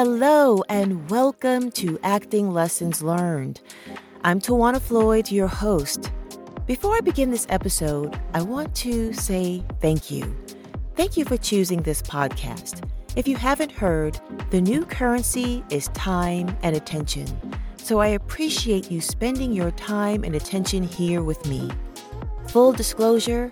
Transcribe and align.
Hello, 0.00 0.62
and 0.68 1.10
welcome 1.10 1.72
to 1.72 1.98
Acting 2.04 2.52
Lessons 2.52 3.02
Learned. 3.02 3.60
I'm 4.22 4.40
Tiwana 4.40 4.80
Floyd, 4.80 5.28
your 5.32 5.48
host. 5.48 6.12
Before 6.66 6.94
I 6.94 7.00
begin 7.00 7.32
this 7.32 7.48
episode, 7.50 8.16
I 8.32 8.42
want 8.42 8.76
to 8.76 9.12
say 9.12 9.64
thank 9.80 10.08
you. 10.08 10.36
Thank 10.94 11.16
you 11.16 11.24
for 11.24 11.36
choosing 11.36 11.82
this 11.82 12.00
podcast. 12.00 12.88
If 13.16 13.26
you 13.26 13.34
haven't 13.34 13.72
heard, 13.72 14.20
the 14.50 14.60
new 14.60 14.84
currency 14.84 15.64
is 15.68 15.88
time 15.88 16.56
and 16.62 16.76
attention. 16.76 17.26
So 17.78 17.98
I 17.98 18.06
appreciate 18.06 18.92
you 18.92 19.00
spending 19.00 19.52
your 19.52 19.72
time 19.72 20.22
and 20.22 20.36
attention 20.36 20.84
here 20.84 21.24
with 21.24 21.44
me. 21.46 21.72
Full 22.50 22.70
disclosure, 22.70 23.50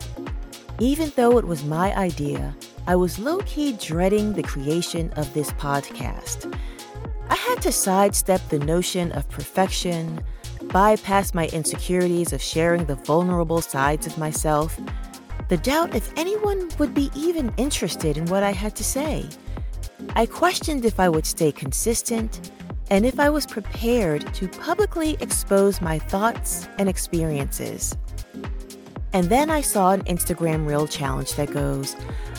even 0.79 1.13
though 1.17 1.39
it 1.39 1.45
was 1.45 1.65
my 1.65 1.93
idea, 1.97 2.55
I 2.89 2.95
was 2.95 3.19
low 3.19 3.39
key 3.39 3.73
dreading 3.73 4.33
the 4.33 4.45
creation 4.45 5.13
of 5.17 5.35
this 5.35 5.51
podcast. 5.53 6.57
I 7.29 7.35
had 7.35 7.61
to 7.63 7.73
sidestep 7.73 8.41
the 8.49 8.61
notion 8.61 9.11
of 9.11 9.29
perfection, 9.29 10.23
bypass 10.69 11.35
my 11.35 11.49
insecurities 11.49 12.33
of 12.33 12.41
sharing 12.41 12.85
the 12.85 12.95
vulnerable 12.95 13.61
sides 13.61 14.07
of 14.07 14.17
myself, 14.19 14.79
the 15.49 15.57
doubt 15.57 15.97
if 15.97 16.13
anyone 16.17 16.69
would 16.79 16.95
be 16.95 17.11
even 17.17 17.53
interested 17.57 18.17
in 18.17 18.27
what 18.27 18.45
I 18.45 18.53
had 18.53 18.77
to 18.77 18.85
say. 18.85 19.29
I 20.15 20.27
questioned 20.27 20.85
if 20.85 21.01
I 21.01 21.09
would 21.09 21.27
stay 21.27 21.51
consistent 21.51 22.53
and 22.91 23.05
if 23.05 23.19
I 23.19 23.31
was 23.31 23.47
prepared 23.47 24.33
to 24.35 24.47
publicly 24.47 25.17
expose 25.21 25.81
my 25.81 25.99
thoughts 25.99 26.69
and 26.79 26.89
experiences. 26.89 27.97
And 29.13 29.29
then 29.29 29.51
I 29.51 29.61
saw 29.61 29.91
an 29.91 30.05
Instagram 30.05 30.69
Reel 30.69 30.87
challenge 30.87 31.35
that 31.35 31.51
goes, 31.51 31.97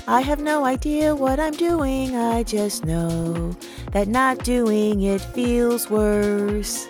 I 0.10 0.22
have 0.22 0.40
no 0.40 0.64
idea 0.64 1.14
what 1.14 1.38
I'm 1.38 1.52
doing, 1.52 2.16
I 2.16 2.44
just 2.44 2.86
know 2.86 3.52
that 3.92 4.08
not 4.08 4.41
doing 4.41 5.02
it 5.02 5.20
feels 5.20 5.90
worse. 5.90 6.88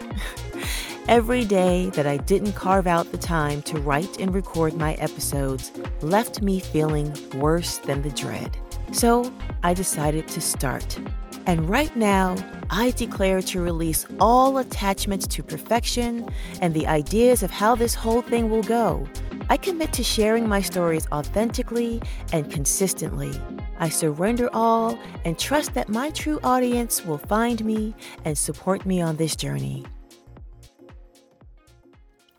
Every 1.08 1.44
day 1.44 1.90
that 1.96 2.06
I 2.06 2.18
didn't 2.18 2.54
carve 2.54 2.86
out 2.86 3.12
the 3.12 3.18
time 3.18 3.64
to 3.64 3.80
write 3.80 4.20
and 4.20 4.36
record 4.36 4.76
my 4.76 4.94
episodes 4.96 5.72
left 6.02 6.44
me 6.44 6.60
feeling 6.60 7.12
worse 7.34 7.80
than 7.80 8.04
the 8.04 8.12
dread. 8.12 8.56
So 8.92 9.34
I 9.64 9.74
decided 9.74 10.28
to 10.28 10.40
start. 10.40 11.00
And 11.48 11.70
right 11.70 11.96
now, 11.96 12.36
I 12.70 12.92
declare 12.92 13.42
to 13.42 13.62
release 13.62 14.06
all 14.20 14.58
attachments 14.58 15.26
to 15.28 15.42
perfection 15.42 16.30
and 16.62 16.74
the 16.74 16.86
ideas 16.86 17.42
of 17.42 17.50
how 17.50 17.74
this 17.74 17.96
whole 17.96 18.22
thing 18.22 18.50
will 18.50 18.64
go 18.64 19.08
I 19.50 19.56
commit 19.56 19.94
to 19.94 20.04
sharing 20.04 20.50
my 20.50 20.60
stories 20.60 21.08
authentically 21.10 22.02
and 22.34 22.52
consistently. 22.52 23.32
I 23.80 23.88
surrender 23.88 24.50
all 24.52 25.00
and 25.24 25.40
trust 25.40 25.74
that 25.76 25.88
my 25.88 26.10
true 26.10 26.40
audience 26.44 27.06
will 27.06 27.18
find 27.18 27.64
me 27.64 27.96
and 28.26 28.38
support 28.38 28.86
me 28.86 29.02
on 29.02 29.16
this 29.16 29.38
journey. 29.38 29.86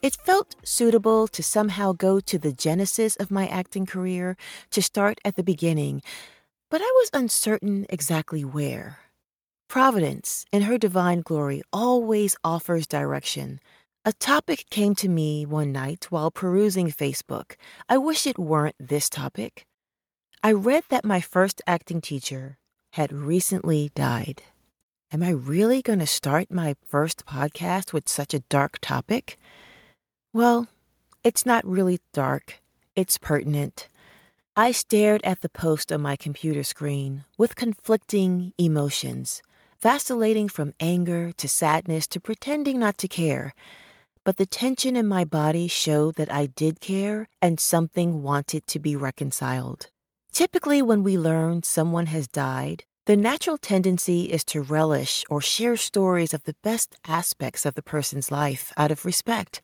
It 0.03 0.17
felt 0.17 0.55
suitable 0.65 1.29
to 1.29 1.43
somehow 1.43 1.93
go 1.93 2.21
to 2.21 2.39
the 2.39 2.53
genesis 2.53 3.17
of 3.17 3.31
my 3.31 3.49
acting 3.49 3.87
career, 3.87 4.37
to 4.71 4.83
start 4.83 5.19
at 5.25 5.37
the 5.37 5.43
beginning, 5.43 6.03
but 6.71 6.81
I 6.81 6.93
was 6.97 7.11
uncertain 7.13 7.87
exactly 7.89 8.45
where. 8.45 8.99
Providence, 9.69 10.45
in 10.53 10.63
her 10.63 10.79
divine 10.79 11.21
glory, 11.21 11.63
always 11.73 12.37
offers 12.43 12.87
direction. 12.87 13.61
A 14.05 14.13
topic 14.13 14.65
came 14.71 14.95
to 14.97 15.09
me 15.09 15.45
one 15.45 15.73
night 15.73 16.07
while 16.11 16.31
perusing 16.31 16.89
Facebook. 16.89 17.57
I 17.89 17.99
wish 17.99 18.27
it 18.27 18.39
weren't 18.39 18.77
this 18.79 19.09
topic. 19.11 19.67
I 20.43 20.53
read 20.53 20.85
that 20.89 21.05
my 21.05 21.21
first 21.21 21.61
acting 21.67 22.01
teacher 22.01 22.57
had 22.93 23.13
recently 23.13 23.91
died. 23.95 24.43
Am 25.13 25.23
I 25.23 25.31
really 25.31 25.83
going 25.83 25.99
to 25.99 26.07
start 26.07 26.51
my 26.51 26.77
first 26.87 27.27
podcast 27.27 27.93
with 27.93 28.09
such 28.09 28.35
a 28.35 28.45
dark 28.49 28.79
topic? 28.81 29.39
Well, 30.33 30.69
it's 31.25 31.45
not 31.45 31.67
really 31.67 31.99
dark, 32.13 32.61
it's 32.95 33.19
pertinent. 33.19 33.89
I 34.59 34.73
stared 34.73 35.23
at 35.23 35.41
the 35.41 35.49
post 35.49 35.93
on 35.93 36.03
my 36.03 36.17
computer 36.17 36.65
screen 36.65 37.25
with 37.39 37.55
conflicting 37.55 38.53
emotions, 38.59 39.41
vacillating 39.81 40.49
from 40.49 40.75
anger 40.81 41.33
to 41.37 41.49
sadness 41.49 42.07
to 42.09 42.21
pretending 42.21 42.79
not 42.79 42.99
to 42.99 43.09
care 43.09 43.55
but 44.29 44.37
the 44.37 44.45
tension 44.45 44.95
in 44.95 45.07
my 45.07 45.25
body 45.25 45.67
showed 45.67 46.17
that 46.17 46.31
I 46.31 46.45
did 46.45 46.81
care 46.81 47.29
and 47.41 47.59
something 47.59 48.23
wanted 48.23 48.67
to 48.67 48.79
be 48.79 48.95
reconciled. 48.95 49.89
Typically, 50.33 50.83
when 50.83 51.03
we 51.03 51.17
learn 51.17 51.63
someone 51.63 52.05
has 52.09 52.29
died, 52.29 52.85
the 53.07 53.17
natural 53.17 53.57
tendency 53.57 54.25
is 54.25 54.45
to 54.45 54.61
relish 54.61 55.25
or 55.31 55.41
share 55.41 55.79
stories 55.79 56.35
of 56.35 56.45
the 56.45 56.57
best 56.63 56.95
aspects 57.07 57.65
of 57.65 57.75
the 57.75 57.83
person's 57.83 58.31
life 58.31 58.71
out 58.77 58.91
of 58.91 59.07
respect. 59.07 59.63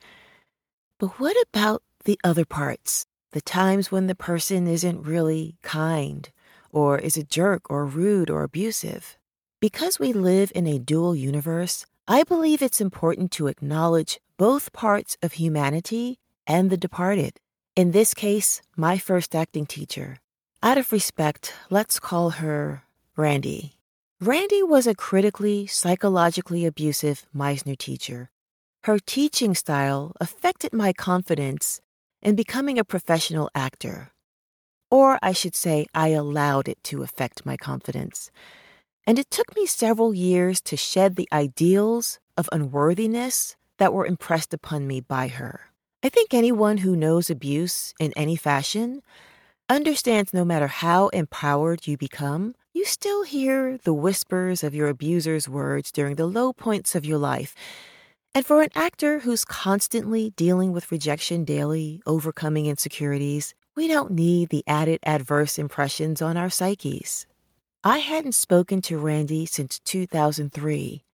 But 0.98 1.20
what 1.20 1.36
about 1.46 1.82
the 2.06 2.18
other 2.24 2.46
parts? 2.46 3.04
The 3.34 3.40
times 3.40 3.90
when 3.90 4.06
the 4.06 4.14
person 4.14 4.68
isn't 4.68 5.02
really 5.02 5.56
kind, 5.60 6.30
or 6.70 6.96
is 7.00 7.16
a 7.16 7.24
jerk, 7.24 7.68
or 7.68 7.84
rude, 7.84 8.30
or 8.30 8.44
abusive? 8.44 9.18
Because 9.60 9.98
we 9.98 10.12
live 10.12 10.52
in 10.54 10.68
a 10.68 10.78
dual 10.78 11.16
universe, 11.16 11.84
I 12.06 12.22
believe 12.22 12.62
it's 12.62 12.80
important 12.80 13.32
to 13.32 13.48
acknowledge 13.48 14.20
both 14.36 14.72
parts 14.72 15.16
of 15.20 15.32
humanity 15.32 16.20
and 16.46 16.70
the 16.70 16.76
departed. 16.76 17.40
In 17.74 17.90
this 17.90 18.14
case, 18.14 18.62
my 18.76 18.98
first 18.98 19.34
acting 19.34 19.66
teacher. 19.66 20.18
Out 20.62 20.78
of 20.78 20.92
respect, 20.92 21.54
let's 21.70 21.98
call 21.98 22.30
her 22.38 22.84
Randy. 23.16 23.72
Randy 24.20 24.62
was 24.62 24.86
a 24.86 24.94
critically, 24.94 25.66
psychologically 25.66 26.64
abusive 26.64 27.26
Meisner 27.34 27.76
teacher. 27.76 28.30
Her 28.84 29.00
teaching 29.00 29.56
style 29.56 30.12
affected 30.20 30.72
my 30.72 30.92
confidence 30.92 31.80
in 32.24 32.34
becoming 32.34 32.78
a 32.78 32.84
professional 32.84 33.50
actor. 33.54 34.10
Or 34.90 35.18
I 35.22 35.32
should 35.32 35.54
say, 35.54 35.86
I 35.94 36.08
allowed 36.08 36.68
it 36.68 36.82
to 36.84 37.02
affect 37.02 37.46
my 37.46 37.56
confidence. 37.56 38.30
And 39.06 39.18
it 39.18 39.30
took 39.30 39.54
me 39.54 39.66
several 39.66 40.14
years 40.14 40.60
to 40.62 40.76
shed 40.76 41.16
the 41.16 41.28
ideals 41.32 42.18
of 42.36 42.48
unworthiness 42.50 43.56
that 43.78 43.92
were 43.92 44.06
impressed 44.06 44.54
upon 44.54 44.86
me 44.86 45.00
by 45.00 45.28
her. 45.28 45.68
I 46.02 46.08
think 46.08 46.32
anyone 46.32 46.78
who 46.78 46.96
knows 46.96 47.28
abuse 47.28 47.92
in 47.98 48.12
any 48.16 48.36
fashion 48.36 49.02
understands 49.68 50.32
no 50.32 50.44
matter 50.44 50.66
how 50.66 51.08
empowered 51.08 51.86
you 51.86 51.96
become, 51.96 52.54
you 52.72 52.84
still 52.84 53.24
hear 53.24 53.78
the 53.78 53.94
whispers 53.94 54.62
of 54.62 54.74
your 54.74 54.88
abuser's 54.88 55.48
words 55.48 55.92
during 55.92 56.16
the 56.16 56.26
low 56.26 56.52
points 56.52 56.94
of 56.94 57.04
your 57.04 57.18
life. 57.18 57.54
And 58.34 58.44
for 58.44 58.62
an 58.62 58.70
actor 58.74 59.20
who's 59.20 59.44
constantly 59.44 60.30
dealing 60.30 60.72
with 60.72 60.90
rejection 60.90 61.44
daily, 61.44 62.02
overcoming 62.04 62.66
insecurities, 62.66 63.54
we 63.76 63.86
don't 63.86 64.10
need 64.10 64.48
the 64.48 64.64
added 64.66 65.00
adverse 65.04 65.58
impressions 65.58 66.20
on 66.20 66.36
our 66.36 66.50
psyches. 66.50 67.26
I 67.84 67.98
hadn't 67.98 68.34
spoken 68.34 68.82
to 68.82 68.98
Randy 68.98 69.46
since 69.46 69.78
2003, 69.80 71.04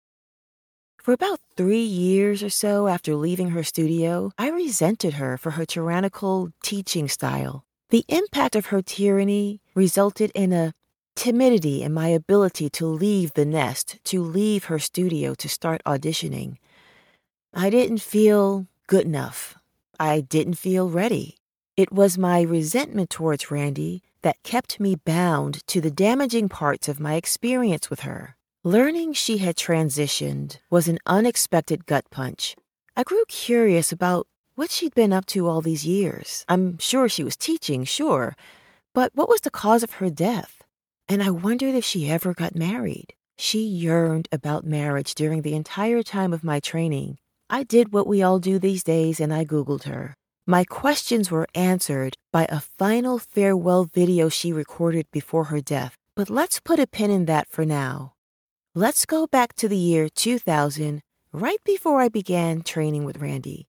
for 1.03 1.15
about 1.15 1.41
three 1.57 1.83
years 1.83 2.43
or 2.43 2.51
so 2.51 2.87
after 2.87 3.15
leaving 3.17 3.51
her 3.51 3.65
studio, 3.65 4.33
I 4.37 4.51
resented 4.51 5.15
her 5.15 5.39
for 5.39 5.53
her 5.53 5.65
tyrannical 5.65 6.51
teaching 6.63 7.09
style. 7.09 7.65
The 7.89 8.05
impact 8.09 8.55
of 8.55 8.67
her 8.67 8.83
tyranny 8.83 9.63
resulted 9.75 10.31
in 10.35 10.53
a 10.53 10.75
timidity 11.17 11.83
in 11.83 11.95
my 11.95 12.09
ability 12.09 12.69
to 12.71 12.87
leave 12.87 13.33
the 13.33 13.47
nest, 13.47 13.99
to 14.05 14.23
leave 14.23 14.65
her 14.65 14.79
studio 14.79 15.35
to 15.37 15.49
start 15.49 15.81
auditioning. 15.87 16.57
I 17.53 17.69
didn't 17.69 18.01
feel 18.01 18.69
good 18.87 19.07
enough. 19.07 19.57
I 19.99 20.21
didn't 20.21 20.55
feel 20.55 20.89
ready. 20.89 21.37
It 21.77 21.93
was 21.93 22.17
my 22.17 22.43
resentment 22.43 23.11
towards 23.11 23.51
Randy 23.51 24.03
that 24.23 24.43
kept 24.45 24.79
me 24.79 24.95
bound 24.95 25.67
to 25.67 25.81
the 25.81 25.91
damaging 25.91 26.49
parts 26.49 26.87
of 26.89 27.01
my 27.01 27.15
experience 27.15 27.91
with 27.91 28.01
her. 28.01 28.37
Learning 28.63 29.13
she 29.13 29.39
had 29.39 29.57
transitioned 29.57 30.59
was 30.71 30.87
an 30.87 30.99
unexpected 31.07 31.87
gut 31.87 32.05
punch. 32.11 32.55
I 32.97 33.03
grew 33.03 33.25
curious 33.27 33.91
about 33.91 34.29
what 34.55 34.71
she'd 34.71 34.95
been 34.95 35.13
up 35.13 35.27
to 35.27 35.49
all 35.49 35.61
these 35.61 35.85
years. 35.85 36.45
I'm 36.49 36.79
sure 36.79 37.09
she 37.09 37.25
was 37.25 37.37
teaching, 37.37 37.83
sure, 37.85 38.37
but 38.95 39.11
what 39.15 39.29
was 39.29 39.41
the 39.41 39.51
cause 39.51 39.83
of 39.83 39.95
her 39.95 40.09
death? 40.09 40.63
And 41.09 41.21
I 41.21 41.31
wondered 41.31 41.75
if 41.75 41.85
she 41.85 42.09
ever 42.11 42.33
got 42.33 42.55
married. 42.55 43.15
She 43.37 43.61
yearned 43.61 44.29
about 44.31 44.65
marriage 44.65 45.17
during 45.17 45.43
the 45.43 45.55
entire 45.55 46.05
time 46.05 46.33
of 46.33 46.45
my 46.45 46.61
training. 46.61 47.19
I 47.53 47.65
did 47.65 47.93
what 47.93 48.07
we 48.07 48.23
all 48.23 48.39
do 48.39 48.61
these 48.61 48.85
days 48.85 49.19
and 49.19 49.35
I 49.35 49.45
Googled 49.45 49.83
her. 49.83 50.15
My 50.47 50.63
questions 50.63 51.33
were 51.33 51.49
answered 51.53 52.17
by 52.33 52.47
a 52.49 52.61
final 52.61 53.19
farewell 53.19 53.87
video 53.93 54.29
she 54.29 54.53
recorded 54.53 55.07
before 55.11 55.47
her 55.47 55.61
death. 55.61 55.97
But 56.15 56.31
let's 56.31 56.61
put 56.61 56.79
a 56.79 56.87
pin 56.87 57.11
in 57.11 57.25
that 57.25 57.49
for 57.49 57.65
now. 57.65 58.13
Let's 58.73 59.05
go 59.05 59.27
back 59.27 59.55
to 59.55 59.69
the 59.69 59.77
year 59.77 60.09
2000, 60.09 61.03
right 61.33 61.59
before 61.65 62.01
I 62.01 62.09
began 62.09 62.63
training 62.63 63.05
with 63.05 63.19
Randy. 63.19 63.67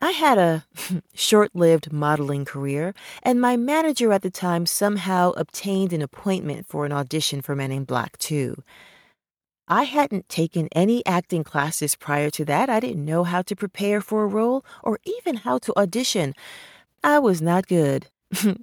I 0.00 0.10
had 0.10 0.38
a 0.38 0.64
short 1.14 1.54
lived 1.54 1.92
modeling 1.92 2.44
career, 2.44 2.94
and 3.22 3.40
my 3.40 3.56
manager 3.56 4.12
at 4.12 4.22
the 4.22 4.30
time 4.30 4.66
somehow 4.66 5.30
obtained 5.36 5.92
an 5.92 6.02
appointment 6.02 6.66
for 6.66 6.84
an 6.84 6.90
audition 6.90 7.42
for 7.42 7.54
Men 7.54 7.70
in 7.70 7.84
Black 7.84 8.18
2. 8.18 8.56
I 9.72 9.84
hadn't 9.84 10.28
taken 10.28 10.68
any 10.72 11.06
acting 11.06 11.44
classes 11.44 11.94
prior 11.94 12.28
to 12.30 12.44
that. 12.46 12.68
I 12.68 12.80
didn't 12.80 13.04
know 13.04 13.22
how 13.22 13.42
to 13.42 13.54
prepare 13.54 14.00
for 14.00 14.24
a 14.24 14.26
role 14.26 14.64
or 14.82 14.98
even 15.04 15.36
how 15.36 15.58
to 15.58 15.78
audition. 15.78 16.34
I 17.04 17.20
was 17.20 17.40
not 17.40 17.68
good. 17.68 18.08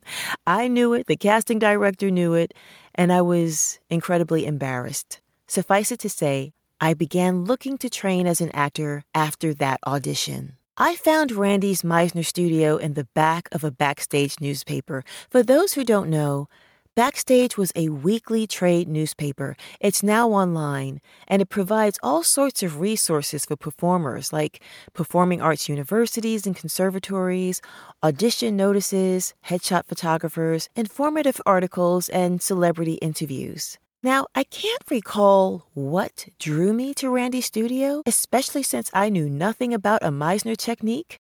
I 0.48 0.68
knew 0.68 0.94
it, 0.94 1.08
the 1.08 1.16
casting 1.16 1.60
director 1.60 2.12
knew 2.12 2.34
it, 2.34 2.54
and 2.94 3.14
I 3.14 3.22
was 3.22 3.80
incredibly 3.90 4.46
embarrassed. 4.46 5.22
Suffice 5.48 5.94
it 5.94 6.00
to 6.02 6.10
say, 6.10 6.52
I 6.82 6.94
began 6.94 7.46
looking 7.46 7.78
to 7.78 7.90
train 7.90 8.28
as 8.28 8.42
an 8.42 8.52
actor 8.52 9.06
after 9.16 9.54
that 9.54 9.80
audition. 9.88 10.58
I 10.78 10.98
found 10.98 11.32
Randy's 11.32 11.84
Meisner 11.84 12.26
studio 12.26 12.76
in 12.76 12.96
the 12.96 13.08
back 13.16 13.48
of 13.54 13.64
a 13.64 13.72
backstage 13.72 14.42
newspaper. 14.42 15.06
For 15.30 15.42
those 15.42 15.74
who 15.74 15.86
don't 15.86 16.10
know, 16.10 16.50
Backstage 16.98 17.58
was 17.58 17.72
a 17.76 17.90
weekly 17.90 18.48
trade 18.48 18.88
newspaper. 18.88 19.56
It's 19.80 20.02
now 20.02 20.30
online, 20.32 21.00
and 21.28 21.44
it 21.44 21.46
provides 21.46 22.00
all 22.02 22.24
sorts 22.24 22.64
of 22.64 22.80
resources 22.80 23.46
for 23.46 23.56
performers 23.56 24.34
like 24.34 24.64
performing 24.96 25.40
arts 25.40 25.70
universities 25.70 26.48
and 26.48 26.56
conservatories, 26.56 27.62
audition 28.02 28.58
notices, 28.58 29.36
headshot 29.46 29.86
photographers, 29.86 30.70
informative 30.76 31.40
articles, 31.46 32.10
and 32.10 32.42
celebrity 32.42 32.94
interviews. 32.94 33.78
Now, 34.02 34.26
I 34.34 34.44
can't 34.44 34.82
recall 34.90 35.68
what 35.76 36.26
drew 36.40 36.74
me 36.74 36.96
to 36.96 37.12
Randy's 37.12 37.46
studio, 37.46 38.02
especially 38.08 38.64
since 38.64 38.90
I 38.92 39.10
knew 39.10 39.30
nothing 39.30 39.72
about 39.72 40.02
a 40.02 40.10
Meisner 40.10 40.58
technique. 40.58 41.20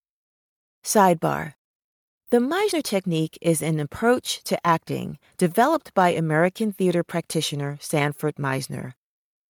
Sidebar 0.82 1.57
the 2.30 2.38
Meisner 2.38 2.82
technique 2.82 3.38
is 3.40 3.62
an 3.62 3.80
approach 3.80 4.42
to 4.42 4.66
acting 4.66 5.18
developed 5.38 5.94
by 5.94 6.10
American 6.10 6.72
theater 6.72 7.02
practitioner 7.02 7.78
Sanford 7.80 8.34
Meisner. 8.34 8.92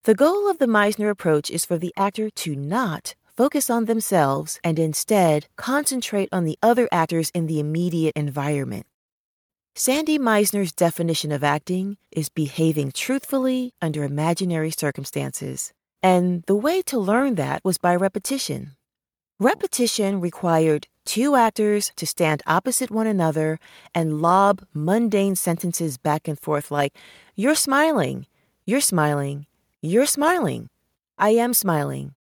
The 0.04 0.14
goal 0.14 0.48
of 0.48 0.58
the 0.58 0.66
Meisner 0.66 1.10
approach 1.10 1.50
is 1.50 1.64
for 1.64 1.76
the 1.76 1.92
actor 1.96 2.30
to 2.30 2.54
not 2.54 3.16
focus 3.36 3.68
on 3.68 3.86
themselves 3.86 4.60
and 4.62 4.78
instead 4.78 5.48
concentrate 5.56 6.28
on 6.30 6.44
the 6.44 6.56
other 6.62 6.88
actors 6.92 7.30
in 7.30 7.48
the 7.48 7.58
immediate 7.58 8.14
environment. 8.14 8.86
Sandy 9.74 10.16
Meisner's 10.16 10.72
definition 10.72 11.32
of 11.32 11.42
acting 11.42 11.96
is 12.12 12.28
behaving 12.28 12.92
truthfully 12.92 13.74
under 13.82 14.04
imaginary 14.04 14.70
circumstances. 14.70 15.72
And 16.00 16.44
the 16.44 16.54
way 16.54 16.82
to 16.82 16.98
learn 16.98 17.34
that 17.36 17.60
was 17.64 17.76
by 17.78 17.96
repetition. 17.96 18.76
Repetition 19.40 20.20
required 20.20 20.86
two 21.08 21.36
actors 21.36 21.90
to 21.96 22.06
stand 22.06 22.42
opposite 22.46 22.90
one 22.90 23.06
another 23.06 23.58
and 23.94 24.20
lob 24.20 24.62
mundane 24.74 25.34
sentences 25.34 25.96
back 25.96 26.28
and 26.28 26.38
forth 26.38 26.70
like, 26.70 26.92
You're 27.34 27.54
smiling, 27.54 28.26
you're 28.66 28.82
smiling, 28.82 29.46
you're 29.80 30.04
smiling, 30.04 30.68
I 31.16 31.30
am 31.30 31.54
smiling. 31.54 32.14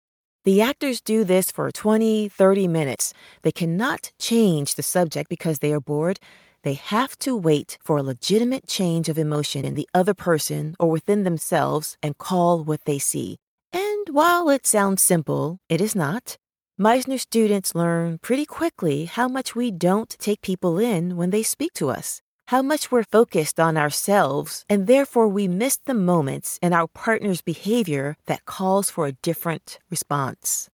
The 0.44 0.62
actors 0.62 1.00
do 1.00 1.24
this 1.24 1.50
for 1.50 1.72
20, 1.72 2.28
30 2.28 2.68
minutes. 2.68 3.12
They 3.42 3.50
cannot 3.50 4.12
change 4.20 4.76
the 4.76 4.84
subject 4.84 5.28
because 5.28 5.58
they 5.58 5.72
are 5.72 5.80
bored. 5.80 6.20
They 6.62 6.74
have 6.74 7.18
to 7.18 7.36
wait 7.36 7.78
for 7.82 7.98
a 7.98 8.04
legitimate 8.04 8.68
change 8.68 9.08
of 9.08 9.18
emotion 9.18 9.64
in 9.64 9.74
the 9.74 9.88
other 9.94 10.14
person 10.14 10.76
or 10.78 10.88
within 10.88 11.24
themselves 11.24 11.96
and 12.04 12.18
call 12.18 12.62
what 12.62 12.84
they 12.84 13.00
see. 13.00 13.38
And 13.72 14.06
while 14.10 14.48
it 14.48 14.64
sounds 14.64 15.02
simple, 15.02 15.58
it 15.68 15.80
is 15.80 15.96
not. 15.96 16.36
Meisner 16.78 17.19
students 17.19 17.75
learn 17.75 18.19
pretty 18.19 18.44
quickly 18.44 19.06
how 19.06 19.28
much 19.28 19.56
we 19.56 19.70
don't 19.70 20.11
take 20.19 20.43
people 20.43 20.78
in 20.78 21.17
when 21.17 21.31
they 21.31 21.43
speak 21.43 21.73
to 21.73 21.88
us, 21.88 22.20
how 22.49 22.61
much 22.61 22.93
we're 22.93 23.02
focused 23.11 23.58
on 23.58 23.78
ourselves, 23.78 24.62
and 24.69 24.87
therefore 24.87 25.26
we 25.26 25.49
miss 25.49 25.78
the 25.78 25.94
moments 25.94 26.58
in 26.61 26.75
our 26.75 26.87
partner's 26.87 27.40
behavior 27.40 28.19
that 28.26 28.44
calls 28.44 28.90
for 28.90 29.06
a 29.06 29.17
different 29.23 29.78
response. 29.88 30.69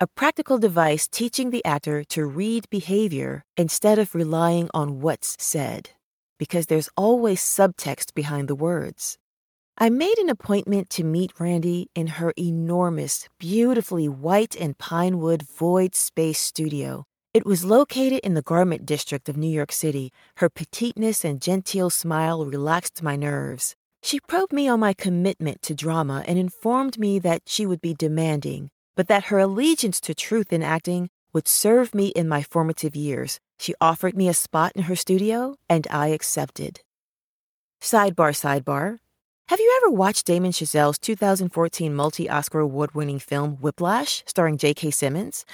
A 0.00 0.06
practical 0.06 0.58
device 0.58 1.08
teaching 1.08 1.50
the 1.50 1.64
actor 1.64 2.04
to 2.04 2.24
read 2.24 2.70
behavior 2.70 3.44
instead 3.56 3.98
of 3.98 4.14
relying 4.14 4.70
on 4.72 5.00
what's 5.00 5.36
said, 5.40 5.90
because 6.38 6.66
there's 6.66 6.88
always 6.96 7.40
subtext 7.40 8.14
behind 8.14 8.46
the 8.46 8.54
words. 8.54 9.18
I 9.80 9.90
made 9.90 10.18
an 10.18 10.28
appointment 10.28 10.90
to 10.90 11.04
meet 11.04 11.38
Randy 11.38 11.88
in 11.94 12.08
her 12.18 12.32
enormous, 12.36 13.28
beautifully 13.38 14.08
white 14.08 14.56
and 14.56 14.76
pine 14.76 15.20
wood 15.20 15.42
void 15.42 15.94
space 15.94 16.40
studio. 16.40 17.04
It 17.32 17.46
was 17.46 17.64
located 17.64 18.18
in 18.24 18.34
the 18.34 18.42
garment 18.42 18.84
district 18.86 19.28
of 19.28 19.36
New 19.36 19.48
York 19.48 19.70
City. 19.70 20.10
Her 20.38 20.48
petiteness 20.48 21.24
and 21.24 21.40
genteel 21.40 21.90
smile 21.90 22.44
relaxed 22.44 23.04
my 23.04 23.14
nerves. 23.14 23.76
She 24.02 24.18
probed 24.18 24.52
me 24.52 24.66
on 24.66 24.80
my 24.80 24.94
commitment 24.94 25.62
to 25.62 25.76
drama 25.76 26.24
and 26.26 26.40
informed 26.40 26.98
me 26.98 27.20
that 27.20 27.42
she 27.46 27.64
would 27.64 27.80
be 27.80 27.94
demanding, 27.94 28.70
but 28.96 29.06
that 29.06 29.26
her 29.26 29.38
allegiance 29.38 30.00
to 30.00 30.12
truth 30.12 30.52
in 30.52 30.64
acting 30.64 31.08
would 31.32 31.46
serve 31.46 31.94
me 31.94 32.08
in 32.08 32.26
my 32.26 32.42
formative 32.42 32.96
years. 32.96 33.38
She 33.60 33.76
offered 33.80 34.16
me 34.16 34.28
a 34.28 34.34
spot 34.34 34.72
in 34.74 34.82
her 34.82 34.96
studio, 34.96 35.54
and 35.68 35.86
I 35.88 36.08
accepted. 36.08 36.80
Sidebar, 37.80 38.34
sidebar. 38.34 38.98
Have 39.48 39.60
you 39.60 39.80
ever 39.82 39.90
watched 39.90 40.26
Damien 40.26 40.52
Chazelle's 40.52 40.98
2014 40.98 41.94
multi 41.94 42.28
Oscar 42.28 42.58
award 42.58 42.94
winning 42.94 43.18
film 43.18 43.52
Whiplash, 43.62 44.22
starring 44.26 44.58
J.K. 44.58 44.90
Simmons? 44.90 45.46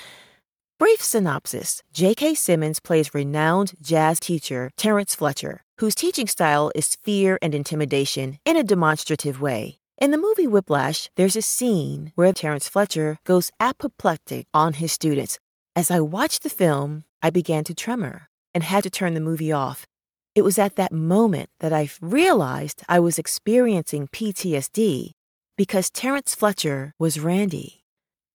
Brief 0.81 1.01
synopsis 1.01 1.81
J.K. 1.93 2.35
Simmons 2.35 2.81
plays 2.81 3.15
renowned 3.15 3.75
jazz 3.81 4.19
teacher 4.19 4.73
Terence 4.77 5.15
Fletcher, 5.15 5.63
whose 5.79 5.95
teaching 5.95 6.27
style 6.27 6.73
is 6.75 6.97
fear 7.05 7.39
and 7.41 7.55
intimidation 7.55 8.41
in 8.45 8.57
a 8.57 8.65
demonstrative 8.65 9.41
way. 9.41 9.79
In 9.99 10.11
the 10.11 10.19
movie 10.19 10.49
Whiplash, 10.49 11.09
there's 11.15 11.37
a 11.37 11.41
scene 11.41 12.11
where 12.17 12.33
Terence 12.33 12.69
Fletcher 12.69 13.19
goes 13.23 13.53
apoplectic 13.61 14.49
on 14.53 14.73
his 14.73 14.91
students. 14.91 15.39
As 15.77 15.93
I 15.93 16.01
watched 16.01 16.43
the 16.43 16.51
film, 16.51 17.05
I 17.23 17.31
began 17.31 17.63
to 17.63 17.75
tremor 17.75 18.29
and 18.53 18.65
had 18.65 18.83
to 18.83 18.91
turn 18.91 19.15
the 19.15 19.21
movie 19.21 19.53
off 19.53 19.87
it 20.35 20.43
was 20.43 20.59
at 20.59 20.77
that 20.77 20.93
moment 20.93 21.51
that 21.61 21.73
I 21.73 21.89
realized 22.01 22.83
I 22.89 22.99
was 22.99 23.19
experiencing 23.19 24.09
PTSD 24.09 25.13
because 25.57 25.91
Terence 25.91 26.35
Fletcher 26.35 26.93
was 26.99 27.21
Randy. 27.21 27.85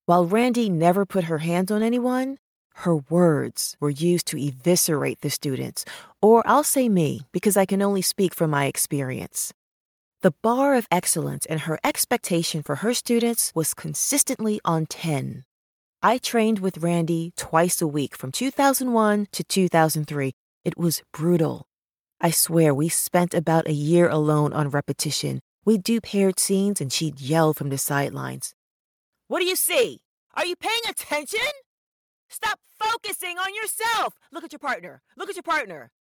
While 0.06 0.24
Randy 0.24 0.70
never 0.70 1.04
put 1.04 1.24
her 1.24 1.38
hands 1.38 1.70
on 1.70 1.82
anyone, 1.82 2.38
her 2.76 2.96
words 2.96 3.76
were 3.80 3.90
used 3.90 4.26
to 4.28 4.38
eviscerate 4.38 5.20
the 5.20 5.28
students, 5.28 5.84
or 6.22 6.42
I'll 6.46 6.64
say 6.64 6.88
me 6.88 7.22
because 7.32 7.56
I 7.56 7.66
can 7.66 7.82
only 7.82 8.02
speak 8.02 8.34
from 8.34 8.50
my 8.50 8.64
experience. 8.64 9.52
The 10.22 10.34
bar 10.42 10.74
of 10.74 10.88
excellence 10.90 11.44
and 11.46 11.60
her 11.60 11.78
expectation 11.84 12.62
for 12.62 12.76
her 12.76 12.94
students 12.94 13.52
was 13.54 13.74
consistently 13.74 14.60
on 14.64 14.86
10. 14.86 15.44
I 16.02 16.16
trained 16.16 16.60
with 16.60 16.78
Randy 16.78 17.32
twice 17.36 17.82
a 17.82 17.86
week 17.86 18.16
from 18.16 18.32
2001 18.32 19.28
to 19.32 19.44
2003. 19.44 20.32
It 20.64 20.78
was 20.78 21.02
brutal. 21.12 21.69
I 22.22 22.30
swear 22.30 22.74
we 22.74 22.90
spent 22.90 23.32
about 23.32 23.66
a 23.66 23.72
year 23.72 24.06
alone 24.06 24.52
on 24.52 24.68
repetition. 24.68 25.40
We'd 25.64 25.82
do 25.82 26.02
paired 26.02 26.38
scenes 26.38 26.78
and 26.78 26.92
she'd 26.92 27.18
yell 27.18 27.54
from 27.54 27.70
the 27.70 27.78
sidelines. 27.78 28.54
What 29.28 29.40
do 29.40 29.46
you 29.46 29.56
see? 29.56 30.00
Are 30.34 30.44
you 30.44 30.54
paying 30.54 30.82
attention? 30.86 31.48
Stop 32.28 32.60
focusing 32.78 33.38
on 33.38 33.54
yourself. 33.54 34.18
Look 34.30 34.44
at 34.44 34.52
your 34.52 34.58
partner. 34.58 35.00
Look 35.16 35.30
at 35.30 35.34
your 35.36 35.42
partner. 35.42 35.92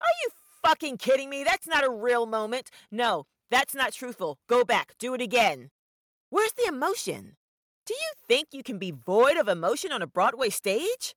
Are 0.00 0.14
you 0.24 0.30
fucking 0.64 0.96
kidding 0.96 1.30
me? 1.30 1.44
That's 1.44 1.68
not 1.68 1.84
a 1.84 1.90
real 1.90 2.26
moment. 2.26 2.70
No, 2.90 3.26
that's 3.48 3.74
not 3.74 3.92
truthful. 3.92 4.38
Go 4.48 4.64
back. 4.64 4.94
Do 4.98 5.14
it 5.14 5.20
again. 5.20 5.70
Where's 6.30 6.54
the 6.54 6.66
emotion? 6.66 7.36
Do 7.86 7.94
you 7.94 8.12
think 8.26 8.48
you 8.50 8.64
can 8.64 8.78
be 8.78 8.90
void 8.90 9.36
of 9.36 9.46
emotion 9.46 9.92
on 9.92 10.02
a 10.02 10.08
Broadway 10.08 10.50
stage? 10.50 11.14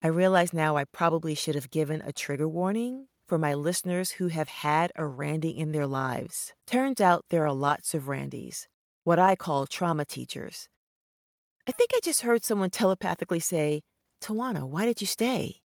I 0.00 0.06
realize 0.06 0.52
now 0.52 0.76
I 0.76 0.84
probably 0.84 1.34
should 1.34 1.56
have 1.56 1.70
given 1.70 2.02
a 2.02 2.12
trigger 2.12 2.46
warning 2.46 3.08
for 3.26 3.38
my 3.38 3.54
listeners 3.54 4.12
who 4.12 4.28
have 4.28 4.48
had 4.48 4.92
a 4.94 5.06
Randy 5.06 5.50
in 5.50 5.72
their 5.72 5.86
lives. 5.86 6.54
Turns 6.66 7.00
out 7.00 7.24
there 7.30 7.44
are 7.44 7.52
lots 7.52 7.94
of 7.94 8.08
Randys, 8.08 8.66
what 9.04 9.18
I 9.18 9.36
call 9.36 9.66
trauma 9.66 10.04
teachers. 10.04 10.68
I 11.68 11.72
think 11.72 11.90
I 11.94 12.00
just 12.02 12.22
heard 12.22 12.44
someone 12.44 12.70
telepathically 12.70 13.40
say, 13.40 13.82
Tiwana, 14.22 14.68
why 14.68 14.86
did 14.86 15.00
you 15.00 15.06
stay? 15.06 15.56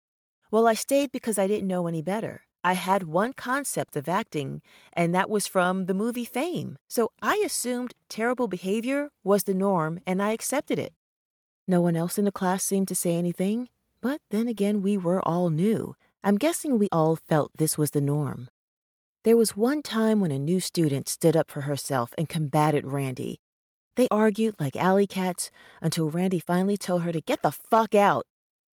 Well, 0.51 0.67
I 0.67 0.75
stayed 0.75 1.13
because 1.13 1.39
I 1.39 1.47
didn't 1.47 1.69
know 1.69 1.87
any 1.87 2.03
better. 2.03 2.43
I 2.65 2.73
had 2.73 3.05
one 3.05 3.33
concept 3.33 3.97
of 3.97 4.09
acting, 4.09 4.61
and 4.93 5.15
that 5.15 5.31
was 5.31 5.47
from 5.47 5.87
the 5.87 5.95
movie 5.95 6.25
Fame. 6.25 6.77
So 6.89 7.11
I 7.23 7.43
assumed 7.45 7.95
terrible 8.09 8.49
behavior 8.49 9.11
was 9.25 9.45
the 9.45 9.55
norm, 9.55 10.01
and 10.07 10.23
I 10.23 10.33
accepted 10.33 10.79
it. 10.79 10.93
No 11.69 11.81
one 11.81 11.97
else 11.97 12.19
in 12.19 12.25
the 12.25 12.33
class 12.33 12.65
seemed 12.65 12.89
to 12.89 12.95
say 12.95 13.15
anything, 13.15 13.69
but 14.03 14.21
then 14.31 14.49
again, 14.49 14.83
we 14.83 14.97
were 14.97 15.27
all 15.27 15.51
new. 15.51 15.95
I'm 16.23 16.37
guessing 16.37 16.79
we 16.79 16.91
all 16.93 17.17
felt 17.17 17.51
this 17.57 17.79
was 17.79 17.93
the 17.93 18.01
norm. 18.03 18.51
There 19.25 19.39
was 19.39 19.57
one 19.57 19.81
time 19.81 20.21
when 20.21 20.31
a 20.31 20.39
new 20.39 20.61
student 20.61 21.09
stood 21.09 21.35
up 21.35 21.51
for 21.51 21.63
herself 21.63 22.13
and 22.19 22.29
combated 22.29 22.87
Randy. 22.87 23.41
They 23.97 24.07
argued 24.11 24.57
like 24.61 24.77
alley 24.77 25.07
cats 25.07 25.51
until 25.81 26.11
Randy 26.11 26.39
finally 26.39 26.77
told 26.77 27.03
her 27.05 27.13
to 27.13 27.23
get 27.23 27.41
the 27.41 27.51
fuck 27.51 27.95
out. 27.95 28.27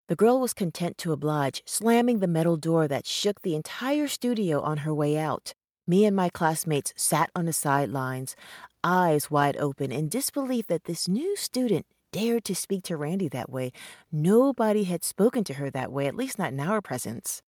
The 0.10 0.16
girl 0.16 0.42
was 0.42 0.54
content 0.54 0.98
to 1.00 1.14
oblige, 1.14 1.64
slamming 1.66 2.20
the 2.20 2.28
metal 2.28 2.58
door 2.58 2.86
that 2.90 3.08
shook 3.08 3.42
the 3.42 3.56
entire 3.56 4.10
studio 4.10 4.60
on 4.60 4.80
her 4.80 4.94
way 4.94 5.18
out. 5.18 5.54
Me 5.88 6.04
and 6.04 6.16
my 6.18 6.28
classmates 6.28 6.94
sat 6.98 7.30
on 7.34 7.46
the 7.46 7.54
sidelines, 7.54 8.36
eyes 8.84 9.32
wide 9.32 9.56
open 9.56 9.94
in 9.94 10.10
disbelief 10.10 10.68
that 10.68 10.84
this 10.84 11.08
new 11.08 11.38
student 11.38 11.86
dared 12.12 12.44
to 12.46 12.56
speak 12.56 12.84
to 12.84 12.98
Randy 12.98 13.28
that 13.30 13.50
way. 13.50 13.72
Nobody 14.12 14.84
had 14.86 15.04
spoken 15.04 15.44
to 15.46 15.56
her 15.56 15.70
that 15.72 15.92
way, 15.92 16.08
at 16.08 16.16
least 16.16 16.40
not 16.40 16.54
in 16.54 16.60
our 16.60 16.82
presence. 16.82 17.42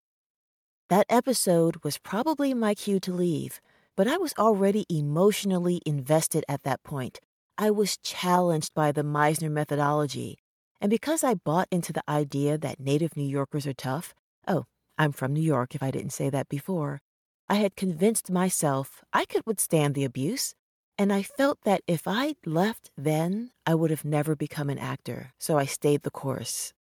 That 0.89 1.07
episode 1.09 1.85
was 1.85 1.99
probably 1.99 2.55
my 2.55 2.75
cue 2.75 3.01
to 3.01 3.13
leave, 3.13 3.61
but 3.97 4.09
I 4.09 4.17
was 4.17 4.33
already 4.39 4.87
emotionally 4.89 5.83
invested 5.85 6.45
at 6.49 6.63
that 6.63 6.83
point. 6.83 7.21
I 7.59 7.71
was 7.71 7.99
challenged 7.99 8.73
by 8.75 8.93
the 8.93 9.03
Meisner 9.03 9.51
methodology. 9.51 10.39
And 10.81 10.91
because 10.91 11.25
I 11.25 11.35
bought 11.35 11.69
into 11.71 11.93
the 11.93 12.09
idea 12.09 12.57
that 12.57 12.79
native 12.79 13.17
New 13.17 13.29
Yorkers 13.29 13.67
are 13.67 13.75
tough, 13.75 14.15
oh, 14.47 14.65
I'm 14.97 15.13
from 15.13 15.33
New 15.33 15.43
York 15.43 15.75
if 15.75 15.83
I 15.83 15.91
didn't 15.91 16.13
say 16.13 16.31
that 16.31 16.49
before, 16.49 17.01
I 17.49 17.57
had 17.57 17.77
convinced 17.77 18.31
myself 18.31 19.03
I 19.13 19.25
could 19.25 19.43
withstand 19.47 19.95
the 19.95 20.05
abuse. 20.05 20.55
And 20.99 21.13
I 21.13 21.23
felt 21.23 21.61
that 21.63 21.83
if 21.87 22.09
I'd 22.09 22.45
left 22.45 22.91
then, 22.97 23.53
I 23.65 23.77
would 23.77 23.91
have 23.91 24.05
never 24.05 24.35
become 24.35 24.69
an 24.69 24.79
actor, 24.79 25.33
so 25.39 25.57
I 25.57 25.65
stayed 25.65 26.03
the 26.03 26.11
course. 26.11 26.73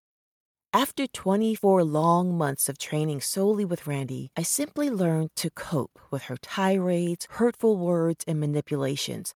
After 0.72 1.06
24 1.06 1.84
long 1.84 2.37
months 2.37 2.68
of 2.68 2.78
training 2.78 3.20
solely 3.20 3.64
with 3.64 3.87
Randy, 3.87 4.32
I 4.37 4.42
simply 4.42 4.90
learned 4.90 5.30
to 5.37 5.50
cope 5.50 5.98
with 6.10 6.25
her 6.25 6.37
tirades, 6.37 7.28
hurtful 7.30 7.76
words, 7.76 8.25
and 8.26 8.40
manipulations. 8.40 9.34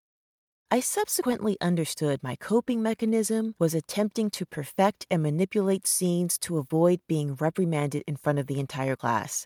I 0.71 0.79
subsequently 0.79 1.57
understood 1.61 2.23
my 2.23 2.35
coping 2.35 2.81
mechanism 2.81 3.53
was 3.59 3.75
attempting 3.75 4.31
to 4.31 4.45
perfect 4.45 5.05
and 5.11 5.21
manipulate 5.21 5.85
scenes 5.85 6.39
to 6.39 6.57
avoid 6.57 7.01
being 7.07 7.35
reprimanded 7.35 8.03
in 8.07 8.15
front 8.15 8.39
of 8.39 8.47
the 8.47 8.59
entire 8.59 8.95
class. 8.95 9.45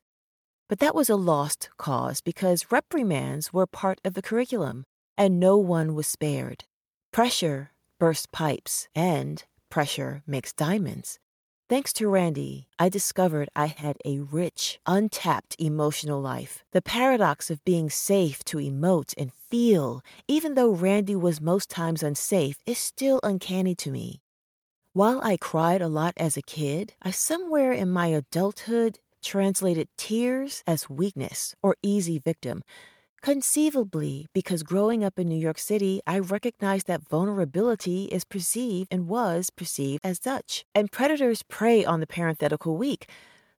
But 0.70 0.80
that 0.80 0.96
was 0.96 1.10
a 1.10 1.16
lost 1.16 1.70
cause 1.78 2.22
because 2.22 2.72
reprimands 2.72 3.52
were 3.52 3.68
part 3.68 4.00
of 4.06 4.14
the 4.14 4.22
curriculum, 4.22 4.86
and 5.18 5.40
no 5.40 5.58
one 5.58 5.96
was 5.96 6.08
spared. 6.08 6.66
Pressure 7.12 7.72
bursts 8.00 8.28
pipes, 8.32 8.88
and 8.94 9.44
pressure 9.70 10.22
makes 10.28 10.54
diamonds. 10.54 11.20
Thanks 11.68 11.94
to 11.94 12.08
Randy, 12.08 12.68
I 12.78 12.90
discovered 12.90 13.50
I 13.56 13.66
had 13.66 13.98
a 14.06 14.20
rich, 14.20 14.80
untapped 14.86 15.56
emotional 15.58 16.22
life. 16.22 16.64
The 16.72 16.82
paradox 16.82 17.50
of 17.50 17.66
being 17.66 17.90
safe 17.90 18.44
to 18.46 18.58
emote 18.58 19.16
and 19.18 19.34
feel, 19.34 20.04
even 20.28 20.54
though 20.54 20.70
Randy 20.70 21.16
was 21.16 21.42
most 21.42 21.70
times 21.70 22.04
unsafe, 22.04 22.58
is 22.68 22.78
still 22.78 23.20
uncanny 23.24 23.74
to 23.76 23.90
me. 23.90 24.22
While 24.94 25.20
I 25.24 25.38
cried 25.38 25.82
a 25.82 25.88
lot 25.88 26.14
as 26.18 26.38
a 26.38 26.44
kid, 26.44 26.94
I 27.02 27.10
somewhere 27.10 27.72
in 27.72 27.90
my 27.90 28.08
adulthood 28.08 29.00
translated 29.24 29.90
tears 29.98 30.64
as 30.68 30.88
weakness 30.88 31.56
or 31.64 31.76
easy 31.82 32.20
victim, 32.20 32.62
Conceivably, 33.26 34.28
because 34.34 34.62
growing 34.62 35.04
up 35.04 35.18
in 35.18 35.28
New 35.28 35.36
York 35.36 35.58
City, 35.58 36.00
I 36.06 36.20
recognized 36.20 36.86
that 36.86 37.10
vulnerability 37.10 38.04
is 38.04 38.24
perceived 38.24 38.94
and 38.94 39.08
was 39.08 39.50
perceived 39.50 40.06
as 40.06 40.20
such, 40.22 40.64
and 40.76 40.92
predators 40.92 41.42
prey 41.42 41.84
on 41.84 42.02
the 42.02 42.06
parenthetical 42.06 42.78
weak. 42.78 43.10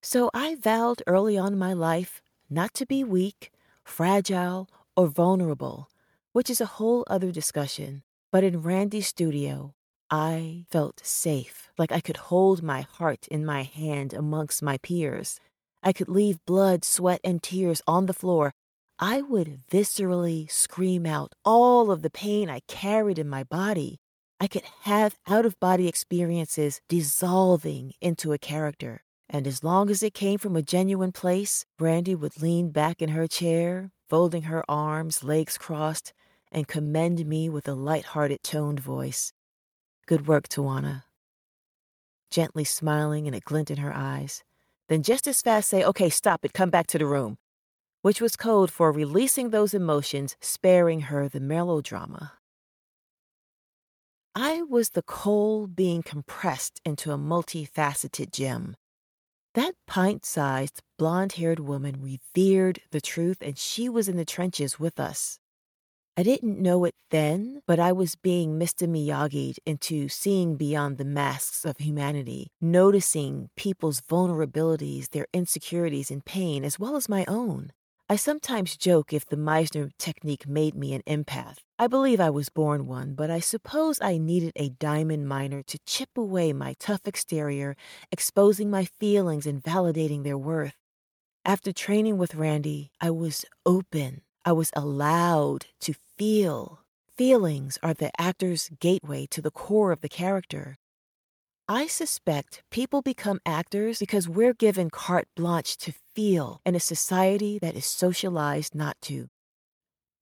So 0.02 0.32
I 0.34 0.56
vowed 0.56 1.04
early 1.06 1.38
on 1.38 1.52
in 1.52 1.60
my 1.60 1.74
life 1.74 2.22
not 2.50 2.74
to 2.76 2.86
be 2.86 3.04
weak, 3.04 3.52
fragile, 3.84 4.70
or 4.96 5.08
vulnerable, 5.08 5.90
which 6.32 6.50
is 6.50 6.62
a 6.62 6.74
whole 6.78 7.04
other 7.10 7.34
discussion. 7.34 8.04
But 8.32 8.46
in 8.46 8.62
Randy's 8.62 9.08
studio, 9.08 9.74
I 10.10 10.64
felt 10.72 11.06
safe, 11.06 11.72
like 11.78 11.92
I 11.92 12.00
could 12.00 12.32
hold 12.32 12.64
my 12.64 12.88
heart 12.90 13.28
in 13.28 13.46
my 13.46 13.64
hand 13.64 14.14
amongst 14.14 14.64
my 14.64 14.78
peers. 14.78 15.42
I 15.84 15.92
could 15.92 16.08
leave 16.08 16.46
blood, 16.46 16.86
sweat, 16.86 17.20
and 17.22 17.44
tears 17.44 17.82
on 17.86 18.06
the 18.06 18.14
floor 18.14 18.54
I 19.00 19.22
would 19.22 19.60
viscerally 19.72 20.50
scream 20.52 21.06
out 21.06 21.34
all 21.46 21.92
of 21.92 22.02
the 22.02 22.10
pain 22.10 22.50
I 22.50 22.62
carried 22.68 23.20
in 23.20 23.30
my 23.30 23.44
body. 23.44 24.00
I 24.40 24.48
could 24.48 24.64
have 24.82 25.20
out 25.28 25.46
of 25.46 25.60
body 25.60 25.88
experiences 25.88 26.82
dissolving 26.90 27.94
into 28.02 28.34
a 28.34 28.40
character. 28.40 29.04
And 29.30 29.46
as 29.46 29.64
long 29.64 29.92
as 29.92 30.02
it 30.02 30.16
came 30.16 30.40
from 30.40 30.56
a 30.56 30.64
genuine 30.64 31.12
place, 31.12 31.64
Randy 31.80 32.16
would 32.16 32.42
lean 32.42 32.72
back 32.72 33.00
in 33.00 33.10
her 33.10 33.28
chair, 33.28 33.92
folding 34.10 34.44
her 34.44 34.64
arms, 34.68 35.24
legs 35.24 35.60
crossed, 35.60 36.12
and 36.52 36.68
commend 36.68 37.24
me 37.28 37.50
with 37.50 37.68
a 37.68 37.76
light-hearted 37.76 38.42
toned 38.42 38.80
voice. 38.80 39.32
Good 40.08 40.26
work, 40.26 40.48
Tiwana. 40.48 41.04
Gently 42.32 42.64
smiling 42.64 43.28
and 43.28 43.36
a 43.36 43.42
glint 43.42 43.70
in 43.70 43.78
her 43.78 43.94
eyes. 43.94 44.44
Then 44.90 45.04
just 45.04 45.28
as 45.28 45.44
fast 45.44 45.70
say, 45.70 45.84
okay, 45.84 46.10
stop 46.10 46.44
it, 46.44 46.54
come 46.54 46.72
back 46.72 46.88
to 46.88 46.98
the 46.98 47.06
room 47.06 47.38
which 48.02 48.22
was 48.22 48.36
code 48.36 48.72
for 48.72 48.92
releasing 48.92 49.50
those 49.50 49.74
emotions, 49.74 50.36
sparing 50.42 51.02
her 51.02 51.28
the 51.28 51.40
melodrama. 51.40 52.34
I 54.36 54.62
was 54.62 54.92
the 54.92 55.02
coal 55.02 55.66
being 55.66 56.04
compressed 56.04 56.80
into 56.86 57.12
a 57.12 57.18
multifaceted 57.18 58.32
gem. 58.32 58.76
That 59.56 59.74
pint 59.88 60.26
sized, 60.26 60.84
blonde 61.00 61.34
haired 61.34 61.60
woman 61.60 62.00
revered 62.00 62.80
the 62.92 63.02
truth, 63.02 63.38
and 63.42 63.58
she 63.58 63.90
was 63.90 64.08
in 64.08 64.16
the 64.16 64.26
trenches 64.26 64.80
with 64.80 65.00
us. 65.00 65.40
I 66.16 66.24
didn't 66.24 66.60
know 66.60 66.84
it 66.84 66.94
then, 67.10 67.62
but 67.66 67.80
I 67.80 67.92
was 67.92 68.16
being 68.16 68.60
Mr. 68.60 68.88
Miyagi'd 68.88 69.60
into 69.66 70.10
seeing 70.10 70.56
beyond 70.56 70.98
the 70.98 71.06
masks 71.06 71.66
of 71.66 71.78
humanity, 71.78 72.48
noticing 72.62 73.50
people's 73.56 74.02
vulnerabilities, 74.02 75.10
their 75.10 75.28
insecurities, 75.34 76.12
and 76.12 76.26
pain, 76.26 76.64
as 76.64 76.80
well 76.80 76.96
as 76.96 77.10
my 77.10 77.26
own. 77.28 77.72
I 78.10 78.16
sometimes 78.16 78.78
joke 78.78 79.12
if 79.12 79.26
the 79.26 79.36
Meisner 79.36 79.92
technique 79.98 80.48
made 80.48 80.76
me 80.76 80.94
an 80.94 81.02
empath. 81.06 81.58
I 81.78 81.88
believe 81.88 82.22
I 82.22 82.30
was 82.30 82.48
born 82.48 82.88
one, 82.88 83.16
but 83.16 83.30
I 83.30 83.42
suppose 83.42 84.00
I 84.02 84.18
needed 84.18 84.54
a 84.56 84.70
diamond 84.70 85.28
miner 85.28 85.62
to 85.64 85.80
chip 85.86 86.12
away 86.16 86.54
my 86.54 86.74
tough 86.80 87.02
exterior, 87.06 87.76
exposing 88.10 88.70
my 88.70 88.86
feelings 88.86 89.46
and 89.46 89.62
validating 89.62 90.24
their 90.24 90.38
worth. 90.38 90.78
After 91.44 91.74
training 91.74 92.18
with 92.18 92.34
Randy, 92.34 92.92
I 93.02 93.12
was 93.12 93.44
open. 93.66 94.22
I 94.46 94.54
was 94.54 94.72
allowed 94.74 95.66
to 95.82 95.94
feel. 96.18 96.80
Feelings 97.18 97.78
are 97.84 97.94
the 97.94 98.12
actor's 98.18 98.70
gateway 98.80 99.26
to 99.32 99.42
the 99.42 99.52
core 99.52 99.92
of 99.92 100.00
the 100.00 100.08
character. 100.08 100.78
I 101.68 101.88
suspect 101.88 102.64
people 102.72 103.02
become 103.02 103.42
actors 103.46 104.00
because 104.00 104.30
we're 104.30 104.54
given 104.54 104.90
carte 104.90 105.28
blanche 105.36 105.76
to 105.80 105.92
feel 106.18 106.62
in 106.66 106.74
a 106.74 106.80
society 106.80 107.60
that 107.60 107.76
is 107.76 107.86
socialized 107.86 108.74
not 108.74 108.98
to. 109.00 109.28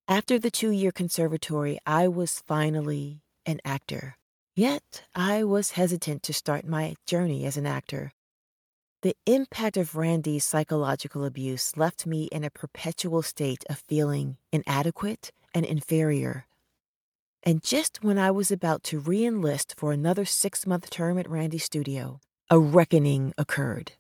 After 0.10 0.38
the 0.38 0.52
two 0.52 0.72
year 0.72 0.92
conservatory, 0.92 1.80
I 1.86 2.10
was 2.10 2.44
finally 2.46 3.22
an 3.46 3.62
actor. 3.64 4.18
Yet 4.58 5.06
I 5.16 5.46
was 5.46 5.78
hesitant 5.80 6.22
to 6.24 6.34
start 6.34 6.68
my 6.68 6.96
journey 7.08 7.46
as 7.46 7.56
an 7.56 7.66
actor. 7.66 8.12
The 9.04 9.16
impact 9.26 9.78
of 9.78 9.96
Randy's 9.96 10.44
psychological 10.44 11.24
abuse 11.24 11.78
left 11.78 12.06
me 12.06 12.26
in 12.26 12.44
a 12.44 12.50
perpetual 12.50 13.22
state 13.22 13.64
of 13.70 13.80
feeling 13.88 14.36
inadequate 14.52 15.32
and 15.54 15.66
inferior 15.66 16.46
and 17.48 17.64
just 17.64 18.04
when 18.04 18.18
I 18.18 18.32
was 18.32 18.52
about 18.52 18.84
to 18.86 19.00
re 19.00 19.24
enlist 19.24 19.76
for 19.78 19.94
another 19.94 20.26
six 20.26 20.66
month 20.66 20.90
term 20.90 21.18
at 21.20 21.30
Randy's 21.30 21.64
studio, 21.64 22.20
a 22.50 22.60
reckoning 22.60 23.34
occurred. 23.38 23.94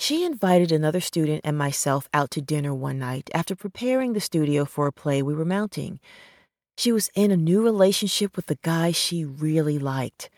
She 0.00 0.24
invited 0.24 0.72
another 0.72 1.02
student 1.02 1.42
and 1.44 1.58
myself 1.58 2.08
out 2.14 2.30
to 2.30 2.40
dinner 2.40 2.74
one 2.74 2.98
night 2.98 3.28
after 3.34 3.54
preparing 3.54 4.14
the 4.14 4.20
studio 4.20 4.64
for 4.64 4.86
a 4.86 4.92
play 4.92 5.20
we 5.20 5.34
were 5.34 5.44
mounting. 5.44 6.00
She 6.78 6.90
was 6.90 7.10
in 7.14 7.30
a 7.30 7.36
new 7.36 7.62
relationship 7.62 8.34
with 8.34 8.46
the 8.46 8.58
guy 8.62 8.92
she 8.92 9.26
really 9.26 9.78
liked. 9.78 10.30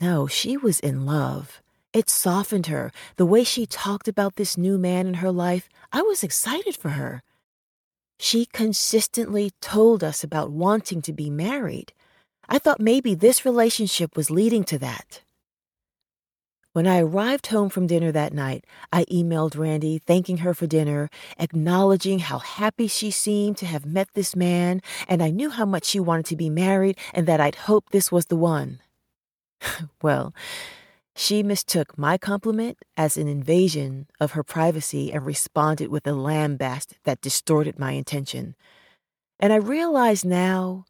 No, 0.00 0.26
she 0.26 0.56
was 0.56 0.80
in 0.80 1.04
love. 1.04 1.60
It 1.92 2.08
softened 2.08 2.68
her. 2.68 2.90
The 3.16 3.26
way 3.26 3.44
she 3.44 3.66
talked 3.66 4.08
about 4.08 4.36
this 4.36 4.56
new 4.56 4.78
man 4.78 5.06
in 5.06 5.14
her 5.14 5.30
life, 5.30 5.68
I 5.92 6.00
was 6.00 6.24
excited 6.24 6.74
for 6.74 6.90
her. 6.90 7.22
She 8.18 8.46
consistently 8.46 9.50
told 9.60 10.02
us 10.02 10.24
about 10.24 10.52
wanting 10.52 11.02
to 11.02 11.12
be 11.12 11.28
married. 11.28 11.92
I 12.48 12.58
thought 12.58 12.80
maybe 12.80 13.14
this 13.14 13.44
relationship 13.44 14.16
was 14.16 14.30
leading 14.30 14.64
to 14.64 14.78
that. 14.78 15.20
When 16.72 16.86
I 16.86 17.00
arrived 17.00 17.48
home 17.48 17.68
from 17.68 17.88
dinner 17.88 18.12
that 18.12 18.32
night, 18.32 18.64
I 18.92 19.04
emailed 19.06 19.58
Randy 19.58 19.98
thanking 19.98 20.38
her 20.38 20.54
for 20.54 20.68
dinner, 20.68 21.10
acknowledging 21.36 22.20
how 22.20 22.38
happy 22.38 22.86
she 22.86 23.10
seemed 23.10 23.56
to 23.56 23.66
have 23.66 23.84
met 23.84 24.06
this 24.14 24.36
man, 24.36 24.80
and 25.08 25.20
I 25.20 25.30
knew 25.30 25.50
how 25.50 25.64
much 25.64 25.84
she 25.84 25.98
wanted 25.98 26.26
to 26.26 26.36
be 26.36 26.48
married 26.48 26.96
and 27.12 27.26
that 27.26 27.40
I'd 27.40 27.56
hoped 27.66 27.90
this 27.90 28.12
was 28.12 28.26
the 28.26 28.36
one. 28.36 28.78
well, 30.02 30.32
she 31.16 31.42
mistook 31.42 31.98
my 31.98 32.16
compliment 32.16 32.78
as 32.96 33.16
an 33.16 33.26
invasion 33.26 34.06
of 34.20 34.32
her 34.32 34.44
privacy 34.44 35.12
and 35.12 35.26
responded 35.26 35.88
with 35.88 36.06
a 36.06 36.12
lambast 36.12 36.92
that 37.02 37.20
distorted 37.20 37.80
my 37.80 37.92
intention. 37.92 38.54
And 39.40 39.52
I 39.52 39.56
realize 39.56 40.24
now 40.24 40.84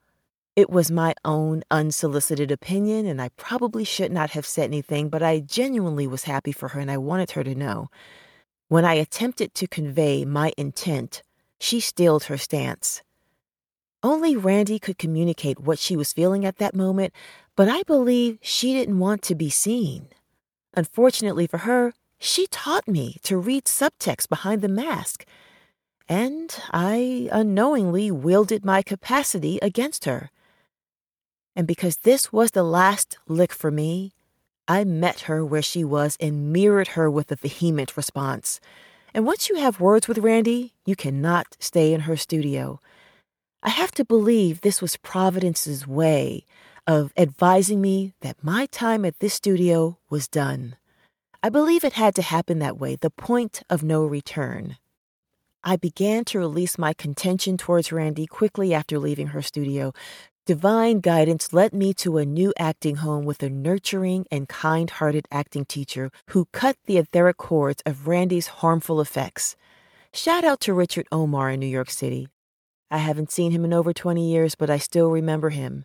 it 0.60 0.68
was 0.68 0.90
my 0.90 1.14
own 1.24 1.62
unsolicited 1.70 2.52
opinion, 2.52 3.06
and 3.06 3.20
I 3.20 3.30
probably 3.30 3.82
should 3.82 4.12
not 4.12 4.30
have 4.30 4.44
said 4.44 4.64
anything, 4.64 5.08
but 5.08 5.22
I 5.22 5.40
genuinely 5.40 6.06
was 6.06 6.24
happy 6.24 6.52
for 6.52 6.68
her 6.68 6.80
and 6.80 6.90
I 6.90 6.98
wanted 6.98 7.30
her 7.32 7.42
to 7.42 7.54
know. 7.54 7.88
When 8.68 8.84
I 8.84 8.94
attempted 8.94 9.54
to 9.54 9.66
convey 9.66 10.26
my 10.26 10.52
intent, 10.58 11.22
she 11.58 11.80
steeled 11.80 12.24
her 12.24 12.36
stance. 12.36 13.02
Only 14.02 14.36
Randy 14.36 14.78
could 14.78 14.98
communicate 14.98 15.60
what 15.60 15.78
she 15.78 15.96
was 15.96 16.12
feeling 16.12 16.44
at 16.44 16.58
that 16.58 16.74
moment, 16.74 17.14
but 17.56 17.68
I 17.68 17.82
believe 17.82 18.38
she 18.42 18.74
didn't 18.74 18.98
want 18.98 19.22
to 19.22 19.34
be 19.34 19.50
seen. 19.50 20.08
Unfortunately 20.74 21.46
for 21.46 21.58
her, 21.58 21.94
she 22.18 22.46
taught 22.46 22.86
me 22.86 23.16
to 23.22 23.38
read 23.38 23.64
subtext 23.64 24.28
behind 24.28 24.60
the 24.60 24.68
mask, 24.68 25.24
and 26.06 26.54
I 26.70 27.30
unknowingly 27.32 28.10
wielded 28.10 28.62
my 28.62 28.82
capacity 28.82 29.58
against 29.62 30.04
her. 30.04 30.30
And 31.56 31.66
because 31.66 31.98
this 31.98 32.32
was 32.32 32.52
the 32.52 32.62
last 32.62 33.18
lick 33.26 33.52
for 33.52 33.70
me, 33.70 34.12
I 34.68 34.84
met 34.84 35.20
her 35.22 35.44
where 35.44 35.62
she 35.62 35.82
was 35.82 36.16
and 36.20 36.52
mirrored 36.52 36.88
her 36.88 37.10
with 37.10 37.32
a 37.32 37.36
vehement 37.36 37.96
response. 37.96 38.60
And 39.12 39.26
once 39.26 39.48
you 39.48 39.56
have 39.56 39.80
words 39.80 40.06
with 40.06 40.18
Randy, 40.18 40.74
you 40.86 40.94
cannot 40.94 41.56
stay 41.58 41.92
in 41.92 42.02
her 42.02 42.16
studio. 42.16 42.80
I 43.62 43.70
have 43.70 43.90
to 43.92 44.04
believe 44.04 44.60
this 44.60 44.80
was 44.80 44.96
Providence's 44.96 45.86
way 45.86 46.44
of 46.86 47.12
advising 47.16 47.80
me 47.80 48.14
that 48.20 48.42
my 48.42 48.66
time 48.66 49.04
at 49.04 49.18
this 49.18 49.34
studio 49.34 49.98
was 50.08 50.28
done. 50.28 50.76
I 51.42 51.48
believe 51.48 51.84
it 51.84 51.94
had 51.94 52.14
to 52.14 52.22
happen 52.22 52.58
that 52.60 52.78
way, 52.78 52.96
the 52.96 53.10
point 53.10 53.62
of 53.68 53.82
no 53.82 54.04
return. 54.04 54.76
I 55.62 55.76
began 55.76 56.24
to 56.26 56.38
release 56.38 56.78
my 56.78 56.94
contention 56.94 57.58
towards 57.58 57.92
Randy 57.92 58.26
quickly 58.26 58.72
after 58.72 58.98
leaving 58.98 59.28
her 59.28 59.42
studio. 59.42 59.92
Divine 60.50 60.98
guidance 60.98 61.52
led 61.52 61.72
me 61.72 61.94
to 62.02 62.18
a 62.18 62.26
new 62.26 62.52
acting 62.58 62.96
home 62.96 63.24
with 63.24 63.40
a 63.44 63.48
nurturing 63.48 64.26
and 64.32 64.48
kind 64.48 64.90
hearted 64.90 65.28
acting 65.30 65.64
teacher 65.64 66.10
who 66.30 66.46
cut 66.46 66.76
the 66.86 66.98
etheric 66.98 67.36
cords 67.36 67.84
of 67.86 68.08
Randy's 68.08 68.48
harmful 68.58 69.00
effects. 69.00 69.54
Shout 70.12 70.42
out 70.42 70.60
to 70.62 70.74
Richard 70.74 71.06
Omar 71.12 71.50
in 71.50 71.60
New 71.60 71.68
York 71.68 71.88
City. 71.88 72.26
I 72.90 72.98
haven't 72.98 73.30
seen 73.30 73.52
him 73.52 73.64
in 73.64 73.72
over 73.72 73.92
20 73.92 74.28
years, 74.28 74.56
but 74.56 74.70
I 74.70 74.78
still 74.78 75.08
remember 75.08 75.50
him. 75.50 75.84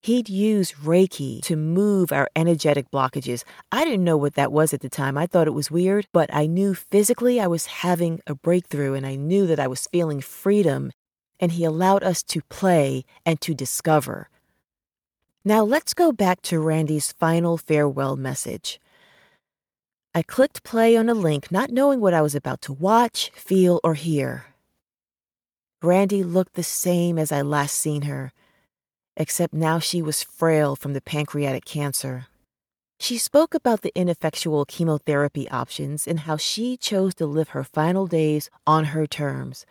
He'd 0.00 0.28
use 0.28 0.72
Reiki 0.72 1.40
to 1.42 1.54
move 1.54 2.10
our 2.10 2.28
energetic 2.34 2.90
blockages. 2.90 3.44
I 3.70 3.84
didn't 3.84 4.02
know 4.02 4.16
what 4.16 4.34
that 4.34 4.50
was 4.50 4.74
at 4.74 4.80
the 4.80 4.88
time. 4.88 5.16
I 5.16 5.28
thought 5.28 5.46
it 5.46 5.54
was 5.54 5.70
weird, 5.70 6.08
but 6.12 6.28
I 6.34 6.48
knew 6.48 6.74
physically 6.74 7.38
I 7.38 7.46
was 7.46 7.66
having 7.66 8.18
a 8.26 8.34
breakthrough 8.34 8.94
and 8.94 9.06
I 9.06 9.14
knew 9.14 9.46
that 9.46 9.60
I 9.60 9.68
was 9.68 9.86
feeling 9.92 10.20
freedom. 10.20 10.90
And 11.40 11.52
he 11.52 11.64
allowed 11.64 12.02
us 12.02 12.22
to 12.24 12.42
play 12.48 13.04
and 13.26 13.40
to 13.40 13.54
discover. 13.54 14.28
Now 15.44 15.64
let's 15.64 15.94
go 15.94 16.12
back 16.12 16.40
to 16.42 16.60
Randy's 16.60 17.12
final 17.12 17.58
farewell 17.58 18.16
message. 18.16 18.80
I 20.14 20.22
clicked 20.22 20.62
play 20.62 20.96
on 20.96 21.08
a 21.08 21.14
link, 21.14 21.50
not 21.50 21.70
knowing 21.70 22.00
what 22.00 22.14
I 22.14 22.22
was 22.22 22.34
about 22.34 22.60
to 22.62 22.72
watch, 22.72 23.30
feel, 23.34 23.80
or 23.82 23.94
hear. 23.94 24.46
Randy 25.82 26.22
looked 26.22 26.54
the 26.54 26.62
same 26.62 27.18
as 27.18 27.32
I 27.32 27.42
last 27.42 27.76
seen 27.76 28.02
her 28.02 28.32
except 29.16 29.52
now 29.52 29.78
she 29.78 30.00
was 30.02 30.22
frail 30.22 30.76
from 30.76 30.92
the 30.92 31.00
pancreatic 31.00 31.64
cancer. 31.64 32.26
She 32.98 33.18
spoke 33.18 33.54
about 33.54 33.82
the 33.82 33.92
ineffectual 33.94 34.64
chemotherapy 34.64 35.48
options 35.50 36.06
and 36.06 36.20
how 36.20 36.36
she 36.36 36.76
chose 36.76 37.14
to 37.16 37.26
live 37.26 37.50
her 37.50 37.64
final 37.64 38.06
days 38.06 38.48
on 38.66 38.86
her 38.86 39.06
terms. 39.06 39.66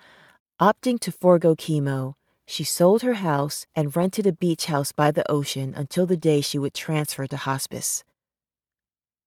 Opting 0.62 1.00
to 1.00 1.12
forego 1.12 1.56
chemo, 1.56 2.13
she 2.46 2.63
sold 2.63 3.01
her 3.01 3.15
house 3.15 3.65
and 3.75 3.96
rented 3.96 4.27
a 4.27 4.32
beach 4.32 4.68
house 4.68 4.91
by 4.91 5.10
the 5.10 5.30
ocean 5.30 5.74
until 5.75 6.06
the 6.06 6.15
day 6.15 6.39
she 6.39 6.60
would 6.60 6.75
transfer 6.75 7.25
to 7.25 7.36
hospice. 7.36 8.03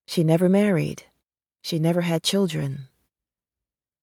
She 0.06 0.22
never 0.22 0.48
married. 0.48 1.06
She 1.60 1.80
never 1.80 2.02
had 2.02 2.22
children. 2.22 2.86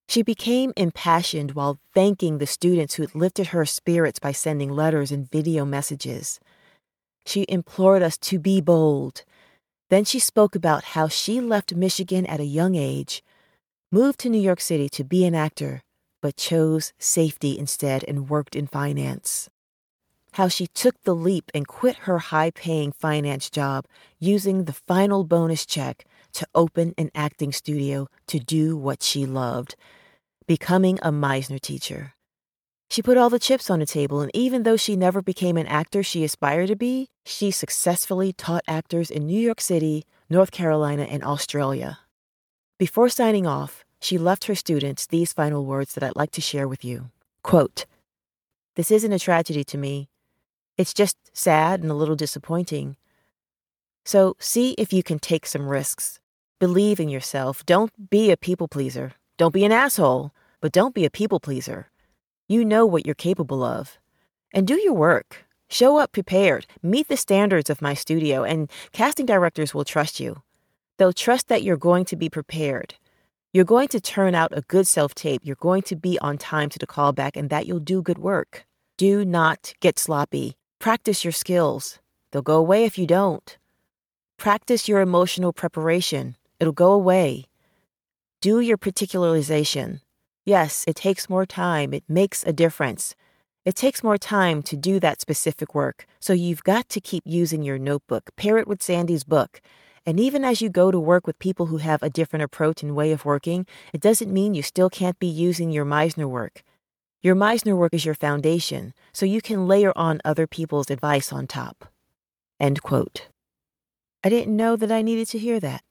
She 0.10 0.24
became 0.24 0.74
impassioned 0.76 1.54
while 1.54 1.80
thanking 1.94 2.38
the 2.38 2.46
students 2.46 2.96
who 2.96 3.04
had 3.04 3.16
lifted 3.16 3.48
her 3.48 3.66
spirits 3.66 4.20
by 4.20 4.34
sending 4.34 4.70
letters 4.70 5.10
and 5.10 5.32
video 5.32 5.64
messages. 5.64 6.38
She 7.26 7.46
implored 7.48 8.04
us 8.04 8.18
to 8.18 8.40
be 8.40 8.60
bold. 8.60 9.24
Then 9.90 10.04
she 10.04 10.20
spoke 10.20 10.54
about 10.54 10.84
how 10.84 11.08
she 11.08 11.40
left 11.40 11.76
Michigan 11.76 12.26
at 12.26 12.42
a 12.42 12.56
young 12.60 12.76
age, 12.76 13.24
moved 13.90 14.20
to 14.20 14.30
New 14.30 14.42
York 14.42 14.60
City 14.60 14.90
to 14.90 15.06
be 15.06 15.24
an 15.24 15.34
actor, 15.34 15.82
but 16.22 16.38
chose 16.38 16.94
safety 16.98 17.58
instead 17.58 18.06
and 18.08 18.30
worked 18.30 18.56
in 18.56 18.68
finance. 18.68 19.50
How 20.34 20.48
she 20.48 20.68
took 20.68 21.02
the 21.04 21.16
leap 21.16 21.52
and 21.54 21.68
quit 21.68 21.98
her 22.08 22.20
high 22.20 22.52
paying 22.52 22.94
finance 22.94 23.50
job 23.50 23.86
using 24.20 24.64
the 24.64 24.74
final 24.74 25.24
bonus 25.24 25.66
check 25.66 26.06
to 26.34 26.48
open 26.56 26.94
an 26.98 27.12
acting 27.14 27.52
studio 27.52 28.08
to 28.28 28.40
do 28.40 28.78
what 28.78 29.04
she 29.04 29.26
loved 29.26 29.76
becoming 30.48 31.00
a 31.02 31.12
Meisner 31.12 31.62
teacher. 31.62 32.14
She 32.90 33.02
put 33.02 33.18
all 33.18 33.30
the 33.30 33.40
chips 33.40 33.70
on 33.70 33.80
the 33.80 33.86
table, 33.86 34.20
and 34.20 34.30
even 34.34 34.64
though 34.64 34.76
she 34.76 34.98
never 34.98 35.22
became 35.22 35.56
an 35.56 35.66
actor 35.66 36.04
she 36.04 36.26
aspired 36.26 36.68
to 36.68 36.76
be, 36.76 37.08
she 37.26 37.52
successfully 37.52 38.34
taught 38.34 38.64
actors 38.68 39.10
in 39.10 39.26
New 39.26 39.40
York 39.40 39.62
City, 39.62 40.04
North 40.30 40.52
Carolina, 40.52 41.04
and 41.04 41.24
Australia. 41.24 42.00
Before 42.78 43.08
signing 43.08 43.48
off, 43.48 43.86
she 44.02 44.18
left 44.18 44.46
her 44.46 44.56
students 44.56 45.06
these 45.06 45.32
final 45.32 45.64
words 45.66 45.94
that 45.94 46.04
I'd 46.04 46.16
like 46.16 46.32
to 46.32 46.42
share 46.42 46.68
with 46.68 46.84
you. 46.84 47.12
Quote, 47.44 47.86
This 48.76 48.90
isn't 48.90 49.14
a 49.14 49.20
tragedy 49.20 49.64
to 49.66 49.78
me. 49.78 50.10
It's 50.78 50.94
just 50.94 51.18
sad 51.34 51.82
and 51.82 51.92
a 51.92 51.96
little 51.96 52.16
disappointing. 52.16 52.98
So 54.04 54.36
see 54.40 54.72
if 54.80 54.92
you 54.92 55.04
can 55.04 55.20
take 55.20 55.46
some 55.46 55.70
risks. 55.70 56.20
Believe 56.60 57.00
in 57.00 57.10
yourself. 57.10 57.64
Don't 57.66 58.10
be 58.10 58.32
a 58.32 58.38
people 58.38 58.68
pleaser. 58.68 59.14
Don't 59.38 59.54
be 59.54 59.66
an 59.66 59.72
asshole. 59.72 60.32
But 60.62 60.72
don't 60.72 60.96
be 60.96 61.06
a 61.06 61.12
people 61.12 61.40
pleaser. 61.40 61.92
You 62.48 62.66
know 62.66 62.86
what 62.86 63.06
you're 63.06 63.16
capable 63.16 63.64
of. 63.64 64.00
And 64.54 64.68
do 64.68 64.76
your 64.76 64.94
work. 64.94 65.46
Show 65.70 65.98
up 65.98 66.12
prepared. 66.12 66.66
Meet 66.84 67.08
the 67.08 67.18
standards 67.18 67.70
of 67.70 67.82
my 67.82 67.94
studio, 67.94 68.44
and 68.44 68.70
casting 68.92 69.26
directors 69.26 69.74
will 69.74 69.86
trust 69.86 70.20
you. 70.20 70.42
They'll 70.98 71.14
trust 71.14 71.48
that 71.48 71.64
you're 71.64 71.78
going 71.78 72.06
to 72.06 72.16
be 72.16 72.30
prepared. 72.30 72.96
You're 73.54 73.66
going 73.66 73.90
to 73.90 74.00
turn 74.00 74.34
out 74.34 74.58
a 74.58 74.62
good 74.62 74.88
self 74.88 75.14
tape. 75.14 75.42
You're 75.44 75.58
going 75.58 75.82
to 75.84 75.98
be 75.98 76.18
on 76.20 76.38
time 76.38 76.70
to 76.70 76.80
the 76.80 76.88
callback, 76.88 77.32
and 77.36 77.50
that 77.50 77.68
you'll 77.68 77.80
do 77.80 78.02
good 78.02 78.18
work. 78.18 78.66
Do 78.98 79.26
not 79.26 79.74
get 79.82 80.00
sloppy. 80.00 80.56
Practice 80.80 81.26
your 81.26 81.34
skills. 81.34 82.00
They'll 82.32 82.42
go 82.42 82.58
away 82.58 82.86
if 82.86 82.98
you 82.98 83.06
don't. 83.06 83.58
Practice 84.38 84.88
your 84.88 85.02
emotional 85.02 85.52
preparation. 85.52 86.38
It'll 86.62 86.72
go 86.72 86.94
away. 86.94 87.46
Do 88.40 88.62
your 88.62 88.78
particularization. 88.78 90.00
Yes, 90.46 90.86
it 90.88 90.96
takes 90.96 91.30
more 91.30 91.46
time. 91.46 91.94
It 91.94 92.06
makes 92.08 92.46
a 92.46 92.54
difference. 92.54 93.16
It 93.66 93.76
takes 93.76 94.02
more 94.02 94.18
time 94.18 94.64
to 94.64 94.78
do 94.78 94.98
that 95.02 95.20
specific 95.20 95.76
work, 95.76 96.06
so 96.22 96.32
you've 96.32 96.64
got 96.64 96.88
to 96.88 97.02
keep 97.02 97.24
using 97.26 97.64
your 97.64 97.78
notebook. 97.78 98.32
Pair 98.38 98.58
it 98.58 98.68
with 98.68 98.82
Sandy's 98.82 99.26
book. 99.26 99.60
And 100.06 100.20
even 100.20 100.44
as 100.44 100.62
you 100.62 100.70
go 100.70 100.90
to 100.90 101.00
work 101.00 101.28
with 101.28 101.38
people 101.38 101.68
who 101.68 101.78
have 101.78 102.02
a 102.02 102.10
different 102.10 102.44
approach 102.44 102.82
and 102.82 102.96
way 102.96 103.12
of 103.12 103.26
working, 103.26 103.68
it 103.94 104.02
doesn't 104.02 104.34
mean 104.34 104.54
you 104.54 104.64
still 104.64 104.90
can't 104.90 105.20
be 105.20 105.28
using 105.28 105.72
your 105.72 105.86
Meisner 105.86 106.28
work. 106.28 106.64
Your 107.22 107.36
Meisner 107.36 107.78
work 107.78 107.94
is 107.94 108.04
your 108.04 108.16
foundation, 108.16 108.94
so 109.14 109.28
you 109.28 109.42
can 109.42 109.68
layer 109.68 109.94
on 109.96 110.22
other 110.26 110.48
people's 110.48 110.90
advice 110.90 111.32
on 111.32 111.46
top. 111.46 111.86
End 112.60 112.82
quote. 112.82 113.28
I 114.24 114.30
didn't 114.30 114.56
know 114.56 114.76
that 114.76 114.92
I 114.92 115.04
needed 115.04 115.28
to 115.30 115.40
hear 115.40 115.60
that. 115.60 115.84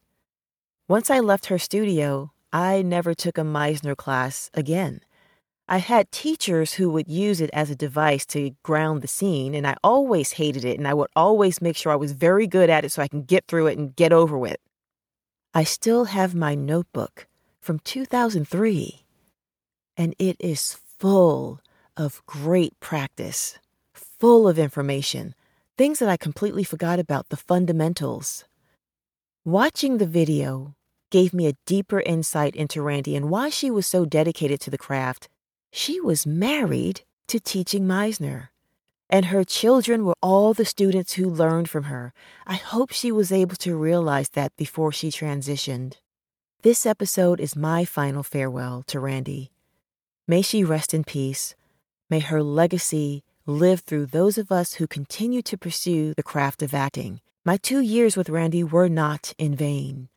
Once 0.89 1.09
I 1.09 1.21
left 1.21 1.47
her 1.47 1.59
studio, 1.59 2.33
I 2.53 2.83
never 2.83 3.15
took 3.15 3.39
a 3.39 3.43
Meisner 3.43 3.97
class 3.97 4.51
again. 4.55 5.03
I 5.73 5.79
had 5.79 6.11
teachers 6.11 6.75
who 6.75 6.91
would 6.91 7.07
use 7.07 7.41
it 7.41 7.49
as 7.53 7.71
a 7.71 7.77
device 7.77 8.27
to 8.27 8.51
ground 8.65 9.03
the 9.03 9.09
scene, 9.09 9.55
and 9.55 9.65
I 9.65 9.77
always 9.85 10.33
hated 10.33 10.65
it, 10.65 10.77
and 10.77 10.89
I 10.89 10.95
would 10.95 11.11
always 11.15 11.63
make 11.63 11.77
sure 11.77 11.93
I 11.93 11.97
was 11.97 12.11
very 12.11 12.49
good 12.49 12.69
at 12.69 12.85
it 12.85 12.91
so 12.91 13.01
I 13.01 13.07
can 13.07 13.23
get 13.23 13.47
through 13.47 13.69
it 13.69 13.79
and 13.79 13.95
get 13.95 14.13
over 14.13 14.37
with. 14.37 14.57
I 15.55 15.63
still 15.63 16.07
have 16.07 16.35
my 16.35 16.57
notebook 16.57 17.29
from 17.61 17.79
2003, 17.79 19.05
and 19.97 20.17
it 20.19 20.37
is 20.41 20.77
full 20.99 21.61
of 21.97 22.21
great 22.27 22.79
practice, 22.81 23.57
full 23.95 24.49
of 24.49 24.59
information, 24.59 25.37
things 25.79 26.01
that 26.01 26.09
I 26.09 26.17
completely 26.17 26.65
forgot 26.65 26.99
about, 26.99 27.29
the 27.29 27.37
fundamentals. 27.37 28.45
Watching 29.45 29.99
the 29.99 30.07
video 30.07 30.75
gave 31.11 31.33
me 31.33 31.47
a 31.47 31.57
deeper 31.65 32.01
insight 32.01 32.57
into 32.57 32.83
Randy 32.83 33.15
and 33.15 33.31
why 33.31 33.51
she 33.51 33.71
was 33.71 33.87
so 33.87 34.05
dedicated 34.05 34.61
to 34.63 34.71
the 34.71 34.77
craft. 34.77 35.29
She 35.71 36.01
was 36.01 36.27
married 36.27 37.03
to 37.29 37.39
teaching 37.39 37.87
Meisner, 37.87 38.49
and 39.09 39.27
her 39.27 39.45
children 39.45 40.05
were 40.05 40.17
all 40.21 40.53
the 40.53 40.65
students 40.65 41.13
who 41.13 41.31
learned 41.31 41.71
from 41.71 41.85
her. 41.85 42.13
I 42.47 42.55
hope 42.55 42.91
she 42.91 43.13
was 43.13 43.31
able 43.31 43.57
to 43.57 43.77
realize 43.77 44.31
that 44.31 44.57
before 44.57 44.91
she 44.91 45.11
transitioned. 45.11 45.95
This 46.63 46.85
episode 46.85 47.41
is 47.41 47.55
my 47.55 47.85
final 47.85 48.23
farewell 48.23 48.83
to 48.89 48.99
Randy. 48.99 49.51
May 50.27 50.43
she 50.43 50.65
rest 50.65 50.93
in 50.93 51.05
peace. 51.05 51.55
May 52.09 52.21
her 52.21 52.43
legacy 52.43 53.23
live 53.47 53.81
through 53.81 54.07
those 54.07 54.39
of 54.39 54.53
us 54.53 54.75
who 54.75 54.87
continue 54.87 55.43
to 55.43 55.57
pursue 55.57 56.15
the 56.15 56.23
craft 56.23 56.63
of 56.63 56.75
acting. 56.75 57.21
My 57.45 57.57
two 57.57 57.81
years 57.81 58.17
with 58.17 58.29
Randy 58.29 58.63
were 58.65 58.89
not 58.89 59.35
in 59.39 59.55
vain. 59.55 60.09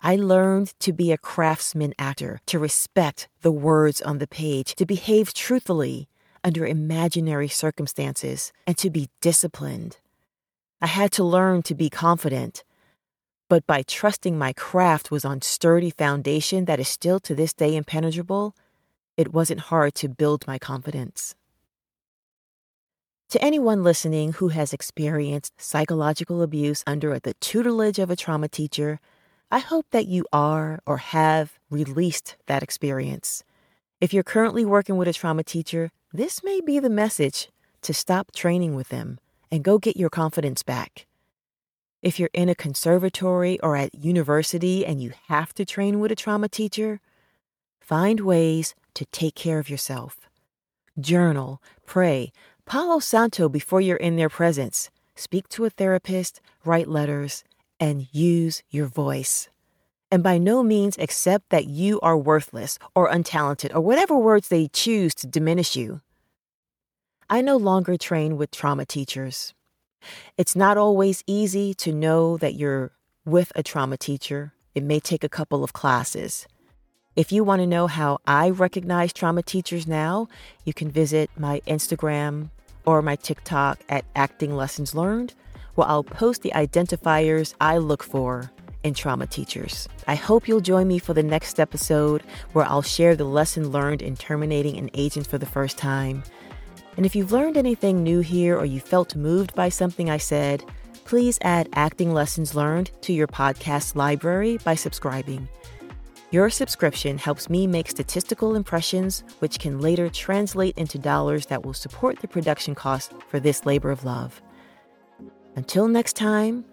I 0.00 0.16
learned 0.16 0.74
to 0.80 0.92
be 0.92 1.10
a 1.10 1.18
craftsman 1.18 1.92
actor, 1.98 2.40
to 2.46 2.58
respect 2.58 3.28
the 3.42 3.50
words 3.50 4.00
on 4.00 4.18
the 4.18 4.28
page, 4.28 4.74
to 4.76 4.86
behave 4.86 5.34
truthfully, 5.34 6.08
under 6.44 6.66
imaginary 6.66 7.48
circumstances 7.48 8.52
and 8.66 8.78
to 8.78 8.90
be 8.90 9.10
disciplined. 9.20 9.98
I 10.80 10.86
had 10.86 11.10
to 11.12 11.24
learn 11.24 11.62
to 11.62 11.74
be 11.74 11.90
confident. 11.90 12.62
But 13.48 13.66
by 13.66 13.82
trusting 13.82 14.38
my 14.38 14.52
craft 14.52 15.10
was 15.10 15.24
on 15.24 15.42
sturdy 15.42 15.90
foundation 15.90 16.66
that 16.66 16.78
is 16.78 16.88
still 16.88 17.18
to 17.20 17.34
this 17.34 17.52
day 17.52 17.74
impenetrable, 17.74 18.54
it 19.16 19.32
wasn't 19.32 19.60
hard 19.60 19.94
to 19.96 20.08
build 20.08 20.46
my 20.46 20.58
confidence. 20.58 21.34
To 23.30 23.44
anyone 23.44 23.82
listening 23.82 24.34
who 24.34 24.48
has 24.48 24.72
experienced 24.72 25.60
psychological 25.60 26.40
abuse 26.40 26.84
under 26.86 27.18
the 27.18 27.34
tutelage 27.34 27.98
of 27.98 28.10
a 28.10 28.16
trauma 28.16 28.48
teacher, 28.48 29.00
I 29.50 29.60
hope 29.60 29.86
that 29.92 30.06
you 30.06 30.26
are 30.30 30.80
or 30.84 30.98
have 30.98 31.58
released 31.70 32.36
that 32.46 32.62
experience. 32.62 33.42
If 33.98 34.12
you're 34.12 34.22
currently 34.22 34.66
working 34.66 34.98
with 34.98 35.08
a 35.08 35.14
trauma 35.14 35.42
teacher, 35.42 35.90
this 36.12 36.44
may 36.44 36.60
be 36.60 36.78
the 36.78 36.90
message 36.90 37.48
to 37.82 37.94
stop 37.94 38.32
training 38.32 38.74
with 38.74 38.90
them 38.90 39.18
and 39.50 39.64
go 39.64 39.78
get 39.78 39.96
your 39.96 40.10
confidence 40.10 40.62
back. 40.62 41.06
If 42.02 42.20
you're 42.20 42.28
in 42.34 42.50
a 42.50 42.54
conservatory 42.54 43.58
or 43.60 43.74
at 43.74 43.94
university 43.94 44.84
and 44.84 45.02
you 45.02 45.12
have 45.28 45.54
to 45.54 45.64
train 45.64 45.98
with 45.98 46.12
a 46.12 46.16
trauma 46.16 46.50
teacher, 46.50 47.00
find 47.80 48.20
ways 48.20 48.74
to 48.94 49.06
take 49.06 49.34
care 49.34 49.58
of 49.58 49.70
yourself. 49.70 50.28
Journal, 51.00 51.62
pray, 51.86 52.32
Palo 52.66 52.98
Santo 52.98 53.48
before 53.48 53.80
you're 53.80 53.96
in 53.96 54.16
their 54.16 54.28
presence. 54.28 54.90
Speak 55.16 55.48
to 55.48 55.64
a 55.64 55.70
therapist, 55.70 56.42
write 56.64 56.86
letters, 56.86 57.44
and 57.80 58.08
use 58.12 58.62
your 58.70 58.86
voice. 58.86 59.48
And 60.10 60.22
by 60.22 60.38
no 60.38 60.62
means 60.62 60.96
accept 60.98 61.50
that 61.50 61.66
you 61.66 62.00
are 62.00 62.16
worthless 62.16 62.78
or 62.94 63.10
untalented 63.10 63.74
or 63.74 63.80
whatever 63.80 64.16
words 64.16 64.48
they 64.48 64.68
choose 64.68 65.14
to 65.16 65.26
diminish 65.26 65.76
you. 65.76 66.00
I 67.28 67.42
no 67.42 67.56
longer 67.56 67.96
train 67.98 68.38
with 68.38 68.50
trauma 68.50 68.86
teachers. 68.86 69.52
It's 70.38 70.56
not 70.56 70.78
always 70.78 71.22
easy 71.26 71.74
to 71.74 71.92
know 71.92 72.38
that 72.38 72.54
you're 72.54 72.92
with 73.26 73.52
a 73.54 73.62
trauma 73.62 73.98
teacher. 73.98 74.54
It 74.74 74.82
may 74.82 75.00
take 75.00 75.24
a 75.24 75.28
couple 75.28 75.62
of 75.62 75.74
classes. 75.74 76.46
If 77.16 77.32
you 77.32 77.42
want 77.44 77.60
to 77.60 77.66
know 77.66 77.88
how 77.88 78.20
I 78.26 78.48
recognize 78.50 79.12
trauma 79.12 79.42
teachers 79.42 79.86
now, 79.86 80.28
you 80.64 80.72
can 80.72 80.90
visit 80.90 81.30
my 81.36 81.60
Instagram 81.66 82.50
or 82.86 83.02
my 83.02 83.16
TikTok 83.16 83.80
at 83.88 84.04
Acting 84.14 84.54
Lessons 84.54 84.94
Learned, 84.94 85.34
where 85.78 85.86
I'll 85.88 86.02
post 86.02 86.42
the 86.42 86.50
identifiers 86.56 87.54
I 87.60 87.78
look 87.78 88.02
for 88.02 88.50
in 88.82 88.94
trauma 88.94 89.28
teachers. 89.28 89.88
I 90.08 90.16
hope 90.16 90.48
you'll 90.48 90.60
join 90.60 90.88
me 90.88 90.98
for 90.98 91.14
the 91.14 91.22
next 91.22 91.60
episode 91.60 92.22
where 92.52 92.64
I'll 92.64 92.82
share 92.82 93.14
the 93.14 93.24
lesson 93.24 93.70
learned 93.70 94.02
in 94.02 94.16
terminating 94.16 94.76
an 94.76 94.90
agent 94.94 95.28
for 95.28 95.38
the 95.38 95.46
first 95.46 95.78
time. 95.78 96.24
And 96.96 97.06
if 97.06 97.14
you've 97.14 97.30
learned 97.30 97.56
anything 97.56 98.02
new 98.02 98.18
here 98.18 98.58
or 98.58 98.64
you 98.64 98.80
felt 98.80 99.14
moved 99.14 99.54
by 99.54 99.68
something 99.68 100.10
I 100.10 100.16
said, 100.16 100.64
please 101.04 101.38
add 101.42 101.68
Acting 101.74 102.12
Lessons 102.12 102.56
Learned 102.56 102.90
to 103.02 103.12
your 103.12 103.28
podcast 103.28 103.94
library 103.94 104.58
by 104.64 104.74
subscribing. 104.74 105.48
Your 106.32 106.50
subscription 106.50 107.18
helps 107.18 107.48
me 107.48 107.68
make 107.68 107.88
statistical 107.88 108.56
impressions, 108.56 109.22
which 109.38 109.60
can 109.60 109.80
later 109.80 110.08
translate 110.08 110.76
into 110.76 110.98
dollars 110.98 111.46
that 111.46 111.64
will 111.64 111.72
support 111.72 112.18
the 112.18 112.26
production 112.28 112.74
costs 112.74 113.14
for 113.28 113.38
this 113.38 113.64
labor 113.64 113.92
of 113.92 114.04
love. 114.04 114.42
Until 115.58 115.88
next 115.88 116.14
time, 116.14 116.64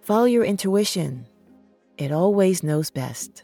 follow 0.00 0.26
your 0.26 0.44
intuition. 0.44 1.26
It 1.96 2.12
always 2.12 2.62
knows 2.62 2.88
best. 2.88 3.42